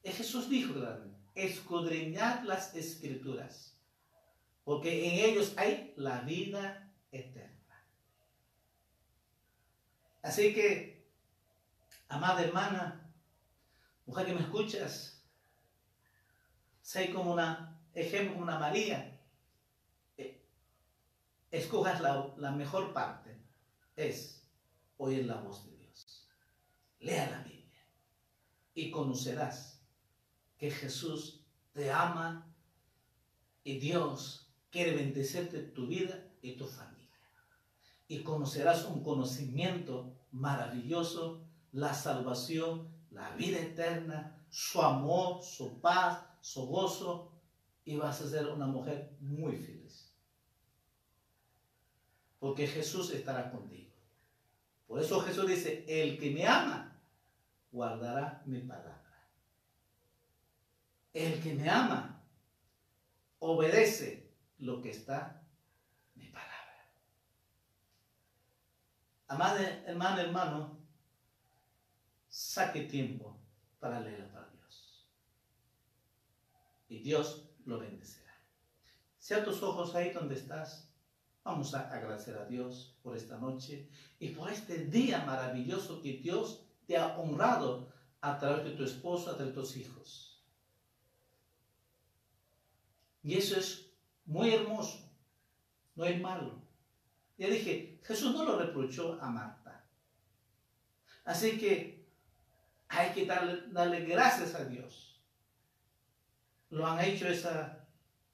Jesús 0.04 0.50
dijo 0.50 0.74
escudriñar 1.36 2.46
las 2.46 2.74
escrituras, 2.74 3.78
porque 4.64 5.08
en 5.08 5.30
ellos 5.30 5.54
hay 5.58 5.94
la 5.98 6.22
vida 6.22 6.92
eterna. 7.12 7.86
Así 10.22 10.54
que, 10.54 11.06
amada 12.08 12.44
hermana, 12.44 13.06
Mujer 14.06 14.26
que 14.26 14.34
me 14.34 14.42
escuchas, 14.42 15.24
sé 16.82 17.14
como 17.14 17.32
una 17.32 17.80
ejemplo, 17.94 18.34
como 18.34 18.44
una 18.44 18.60
María. 18.60 19.09
Escojas 21.52 22.02
la, 22.02 22.34
la 22.38 22.52
mejor 22.52 22.94
parte, 22.94 23.38
es 23.96 24.48
oír 24.98 25.26
la 25.26 25.36
voz 25.42 25.66
de 25.66 25.78
Dios. 25.78 26.28
Lea 27.00 27.30
la 27.30 27.44
Biblia 27.44 27.86
y 28.74 28.92
conocerás 28.92 29.82
que 30.58 30.72
Jesús 30.72 31.42
te 31.74 31.92
ama 31.92 32.54
y 33.64 33.80
Dios 33.80 34.52
quiere 34.70 34.96
bendecirte 34.96 35.60
tu 35.62 35.88
vida 35.88 36.24
y 36.42 36.58
tu 36.58 36.68
familia. 36.68 36.98
Y 38.08 38.24
conocerás 38.24 38.86
un 38.86 39.04
conocimiento 39.04 40.16
maravilloso, 40.32 41.46
la 41.72 41.94
salvación 41.94 43.00
la 43.12 43.32
vida 43.36 43.60
eterna, 43.60 44.46
su 44.50 44.82
amor, 44.82 45.44
su 45.44 45.80
paz, 45.80 46.24
su 46.42 46.68
gozo, 46.68 47.32
y 47.86 47.98
vas 47.98 48.22
a 48.22 48.30
ser 48.30 48.48
una 48.48 48.68
mujer 48.68 49.16
muy 49.20 49.56
feliz. 49.58 50.09
Porque 52.40 52.68
Jesús 52.68 53.12
estará 53.12 53.52
contigo. 53.52 53.92
Por 54.88 55.00
eso 55.00 55.20
Jesús 55.22 55.48
dice, 55.48 55.86
el 55.88 56.18
que 56.18 56.32
me 56.32 56.48
ama, 56.48 57.00
guardará 57.72 58.42
mi 58.46 58.60
palabra. 58.62 59.30
El 61.14 61.42
que 61.42 61.54
me 61.54 61.70
ama, 61.70 62.24
obedece 63.40 64.32
lo 64.60 64.82
que 64.82 64.92
está 64.92 65.44
mi 66.16 66.28
palabra. 66.30 66.92
Amada 69.28 69.84
hermano, 69.86 70.22
hermano, 70.22 70.80
saque 72.28 72.82
tiempo 72.84 73.40
para 73.80 74.00
leer 74.00 74.32
para 74.32 74.50
Dios. 74.50 75.08
Y 76.88 77.00
Dios 77.00 77.50
lo 77.66 77.80
bendecirá. 77.80 78.36
Sea 79.20 79.44
tus 79.44 79.62
ojos 79.62 79.94
ahí 79.96 80.12
donde 80.12 80.36
estás. 80.36 80.89
Vamos 81.44 81.74
a 81.74 81.90
agradecer 81.90 82.38
a 82.38 82.46
Dios 82.46 82.98
por 83.02 83.16
esta 83.16 83.38
noche 83.38 83.90
y 84.20 84.30
por 84.30 84.52
este 84.52 84.86
día 84.86 85.24
maravilloso 85.26 86.02
que 86.02 86.14
Dios 86.14 86.66
te 86.86 86.98
ha 86.98 87.18
honrado 87.18 87.92
a 88.22 88.38
través 88.38 88.66
de 88.66 88.72
tu 88.72 88.84
esposo, 88.84 89.32
a 89.32 89.36
través 89.36 89.56
de 89.56 89.62
tus 89.62 89.78
hijos. 89.78 90.44
Y 93.24 93.36
eso 93.36 93.58
es 93.58 93.92
muy 94.26 94.54
hermoso, 94.54 95.00
no 95.96 96.06
es 96.06 96.20
malo. 96.22 96.62
Ya 97.38 97.48
dije, 97.48 98.00
Jesús 98.04 98.34
no 98.34 98.44
lo 98.44 98.60
reprochó 98.60 99.18
a 99.22 99.30
Marta. 99.30 99.86
Así 101.24 101.58
que 101.58 102.06
hay 102.88 103.12
que 103.14 103.26
darle, 103.26 104.06
gracias 104.06 104.56
a 104.56 104.66
Dios. 104.66 105.22
Lo 106.70 106.86
han 106.86 107.00
hecho 107.00 107.28
esa, 107.28 107.88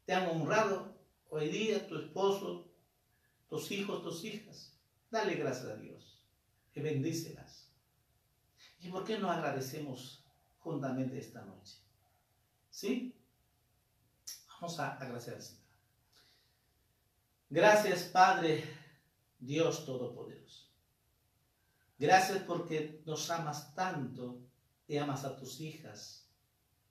te 0.06 0.14
han 0.14 0.30
honrado 0.30 0.96
hoy 1.30 1.50
día 1.50 1.88
tu 1.88 1.98
esposo, 1.98 2.65
tus 3.48 3.72
hijos, 3.72 4.04
tus 4.04 4.24
hijas. 4.24 4.74
Dale 5.10 5.36
gracias 5.36 5.68
a 5.68 5.76
Dios 5.76 6.24
y 6.74 6.82
bendícelas. 6.82 7.70
¿Y 8.80 8.90
por 8.90 9.04
qué 9.04 9.18
no 9.18 9.32
agradecemos 9.32 10.24
juntamente 10.60 11.18
esta 11.18 11.44
noche? 11.44 11.78
¿Sí? 12.70 13.16
Vamos 14.50 14.80
a 14.80 14.94
agradecer 14.96 15.36
al 15.36 15.42
Señor. 15.42 15.66
Gracias, 17.50 18.04
Padre, 18.04 18.64
Dios 19.40 19.86
Todopoderoso. 19.86 20.66
Gracias 21.98 22.40
porque 22.44 23.02
nos 23.06 23.30
amas 23.30 23.74
tanto 23.74 24.42
y 24.88 24.98
amas 24.98 25.24
a 25.24 25.38
tus 25.38 25.62
hijas, 25.62 26.28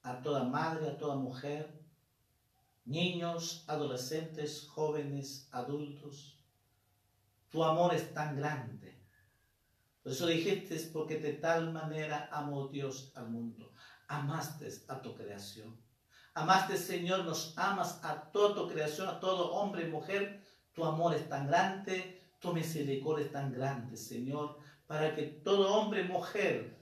a 0.03 0.23
toda 0.23 0.45
madre, 0.45 0.89
a 0.89 0.97
toda 0.97 1.17
mujer, 1.17 1.85
niños, 2.85 3.65
adolescentes, 3.67 4.67
jóvenes, 4.69 5.49
adultos. 5.51 6.44
Tu 7.55 7.63
amor 7.63 7.95
es 7.95 8.13
tan 8.13 8.37
grande. 8.37 8.99
Por 10.03 10.11
eso 10.11 10.27
dijiste, 10.27 10.77
porque 10.93 11.19
de 11.19 11.35
tal 11.35 11.73
manera 11.73 12.29
amó 12.33 12.67
Dios 12.67 13.13
al 13.15 13.31
mundo. 13.31 13.73
Amaste 14.09 14.69
a 14.89 15.01
tu 15.01 15.15
creación. 15.15 15.81
Amaste, 16.35 16.77
Señor, 16.77 17.25
nos 17.25 17.57
amas 17.57 18.01
a 18.03 18.33
toda 18.33 18.57
tu 18.57 18.69
creación, 18.69 19.07
a 19.09 19.21
todo 19.21 19.53
hombre 19.53 19.85
y 19.85 19.91
mujer. 19.91 20.43
Tu 20.73 20.85
amor 20.85 21.15
es 21.15 21.29
tan 21.29 21.47
grande, 21.47 22.21
tu 22.41 22.53
misericordia 22.53 23.27
es 23.27 23.31
tan 23.31 23.53
grande, 23.53 23.97
Señor 23.97 24.59
para 24.87 25.15
que 25.15 25.23
todo 25.23 25.75
hombre 25.75 26.03
y 26.03 26.09
mujer 26.09 26.77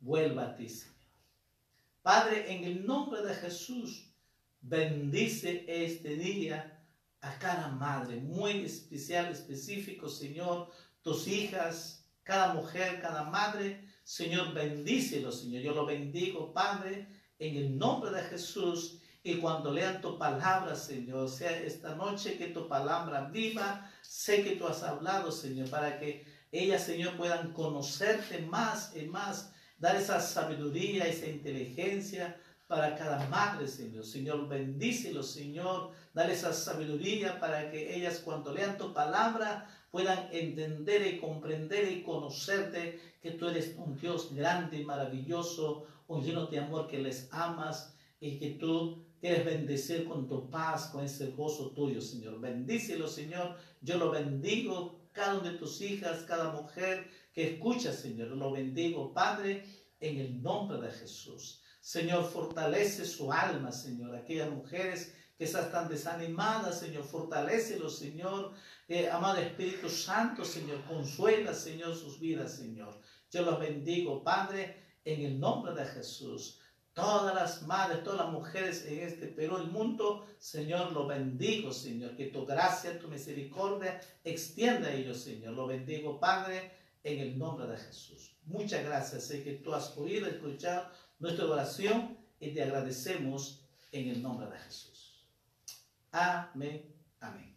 vuelva 0.00 0.44
a 0.44 0.56
ti, 0.56 0.68
Señor. 0.68 0.92
Padre, 2.02 2.52
en 2.52 2.64
el 2.64 2.84
nombre 2.84 3.22
de 3.22 3.34
Jesús, 3.34 4.12
bendice 4.60 5.64
este 5.68 6.16
día 6.16 6.81
a 7.22 7.38
cada 7.38 7.68
madre, 7.68 8.16
muy 8.16 8.64
especial, 8.64 9.30
específico, 9.30 10.08
Señor, 10.08 10.70
tus 11.02 11.28
hijas, 11.28 12.04
cada 12.24 12.52
mujer, 12.52 13.00
cada 13.00 13.22
madre, 13.24 13.88
Señor, 14.04 14.52
bendícelo, 14.52 15.30
Señor. 15.30 15.62
Yo 15.62 15.72
lo 15.72 15.86
bendigo, 15.86 16.52
Padre, 16.52 17.06
en 17.38 17.56
el 17.56 17.78
nombre 17.78 18.10
de 18.10 18.22
Jesús. 18.22 18.98
Y 19.22 19.36
cuando 19.36 19.72
lean 19.72 20.00
tu 20.00 20.18
palabra, 20.18 20.74
Señor, 20.74 21.28
sea 21.28 21.56
esta 21.60 21.94
noche 21.94 22.36
que 22.36 22.48
tu 22.48 22.66
palabra 22.66 23.28
viva, 23.30 23.88
sé 24.02 24.42
que 24.42 24.56
tú 24.56 24.66
has 24.66 24.82
hablado, 24.82 25.30
Señor, 25.30 25.70
para 25.70 26.00
que 26.00 26.24
ellas, 26.50 26.84
Señor, 26.84 27.16
puedan 27.16 27.52
conocerte 27.52 28.40
más 28.40 28.96
y 28.96 29.06
más, 29.06 29.52
dar 29.78 29.94
esa 29.94 30.20
sabiduría, 30.20 31.06
esa 31.06 31.26
inteligencia 31.26 32.36
para 32.66 32.96
cada 32.96 33.28
madre, 33.28 33.68
Señor. 33.68 34.04
Señor, 34.04 34.48
bendícelo, 34.48 35.22
Señor. 35.22 35.92
Dale 36.14 36.34
esa 36.34 36.52
sabiduría 36.52 37.40
para 37.40 37.70
que 37.70 37.96
ellas 37.96 38.20
cuando 38.24 38.52
lean 38.52 38.76
tu 38.76 38.92
palabra 38.92 39.66
puedan 39.90 40.28
entender 40.32 41.06
y 41.06 41.18
comprender 41.18 41.90
y 41.90 42.02
conocerte 42.02 43.00
que 43.22 43.30
tú 43.32 43.48
eres 43.48 43.74
un 43.76 43.96
Dios 43.96 44.34
grande 44.34 44.78
y 44.78 44.84
maravilloso, 44.84 45.86
un 46.08 46.22
lleno 46.22 46.46
de 46.46 46.58
amor 46.58 46.86
que 46.88 46.98
les 46.98 47.28
amas 47.32 47.94
y 48.20 48.38
que 48.38 48.50
tú 48.50 49.04
quieres 49.20 49.44
bendecir 49.44 50.06
con 50.06 50.26
tu 50.26 50.50
paz, 50.50 50.86
con 50.86 51.04
ese 51.04 51.30
gozo 51.30 51.70
tuyo, 51.70 52.00
Señor. 52.00 52.40
Bendícelo, 52.40 53.06
Señor. 53.06 53.56
Yo 53.80 53.96
lo 53.96 54.10
bendigo 54.10 55.00
cada 55.12 55.38
una 55.38 55.52
de 55.52 55.58
tus 55.58 55.80
hijas, 55.80 56.24
cada 56.24 56.50
mujer 56.52 57.08
que 57.32 57.54
escucha, 57.54 57.92
Señor. 57.92 58.28
Lo 58.28 58.52
bendigo, 58.52 59.12
Padre, 59.12 59.64
en 60.00 60.18
el 60.18 60.42
nombre 60.42 60.80
de 60.80 60.90
Jesús. 60.90 61.62
Señor, 61.80 62.24
fortalece 62.24 63.04
su 63.04 63.32
alma, 63.32 63.72
Señor. 63.72 64.14
Aquellas 64.14 64.50
mujeres 64.50 65.14
que 65.42 65.46
están 65.46 65.88
desanimadas, 65.88 66.78
Señor, 66.78 67.02
fortalecelos, 67.02 67.98
Señor. 67.98 68.52
Eh, 68.86 69.10
amado 69.10 69.38
Espíritu 69.38 69.88
Santo, 69.88 70.44
Señor, 70.44 70.84
consuela, 70.84 71.52
Señor, 71.52 71.96
sus 71.96 72.20
vidas, 72.20 72.54
Señor. 72.54 73.00
Yo 73.28 73.42
los 73.42 73.58
bendigo, 73.58 74.22
Padre, 74.22 74.76
en 75.04 75.22
el 75.22 75.40
nombre 75.40 75.74
de 75.74 75.84
Jesús. 75.84 76.60
Todas 76.92 77.34
las 77.34 77.62
madres, 77.62 78.04
todas 78.04 78.20
las 78.20 78.32
mujeres 78.32 78.86
en 78.86 79.00
este 79.00 79.26
Perú, 79.26 79.56
el 79.56 79.66
mundo, 79.66 80.26
Señor, 80.38 80.92
lo 80.92 81.08
bendigo, 81.08 81.72
Señor. 81.72 82.14
Que 82.14 82.26
tu 82.26 82.46
gracia, 82.46 83.00
tu 83.00 83.08
misericordia 83.08 84.00
extienda 84.22 84.90
a 84.90 84.94
ellos, 84.94 85.22
Señor. 85.22 85.54
Lo 85.54 85.66
bendigo, 85.66 86.20
Padre, 86.20 86.70
en 87.02 87.18
el 87.18 87.36
nombre 87.36 87.66
de 87.66 87.78
Jesús. 87.78 88.36
Muchas 88.44 88.84
gracias. 88.84 89.24
Sé 89.24 89.42
que 89.42 89.54
tú 89.54 89.74
has 89.74 89.88
podido 89.88 90.28
escuchar 90.28 90.92
nuestra 91.18 91.46
oración 91.46 92.16
y 92.38 92.54
te 92.54 92.62
agradecemos 92.62 93.66
en 93.90 94.08
el 94.08 94.22
nombre 94.22 94.46
de 94.48 94.58
Jesús. 94.60 94.91
Amén. 96.12 96.94
Amén. 97.20 97.56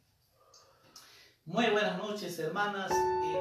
Muy 1.43 1.69
buenas 1.71 1.97
noches, 1.97 2.39
hermanas. 2.39 2.89
Y 2.89 3.35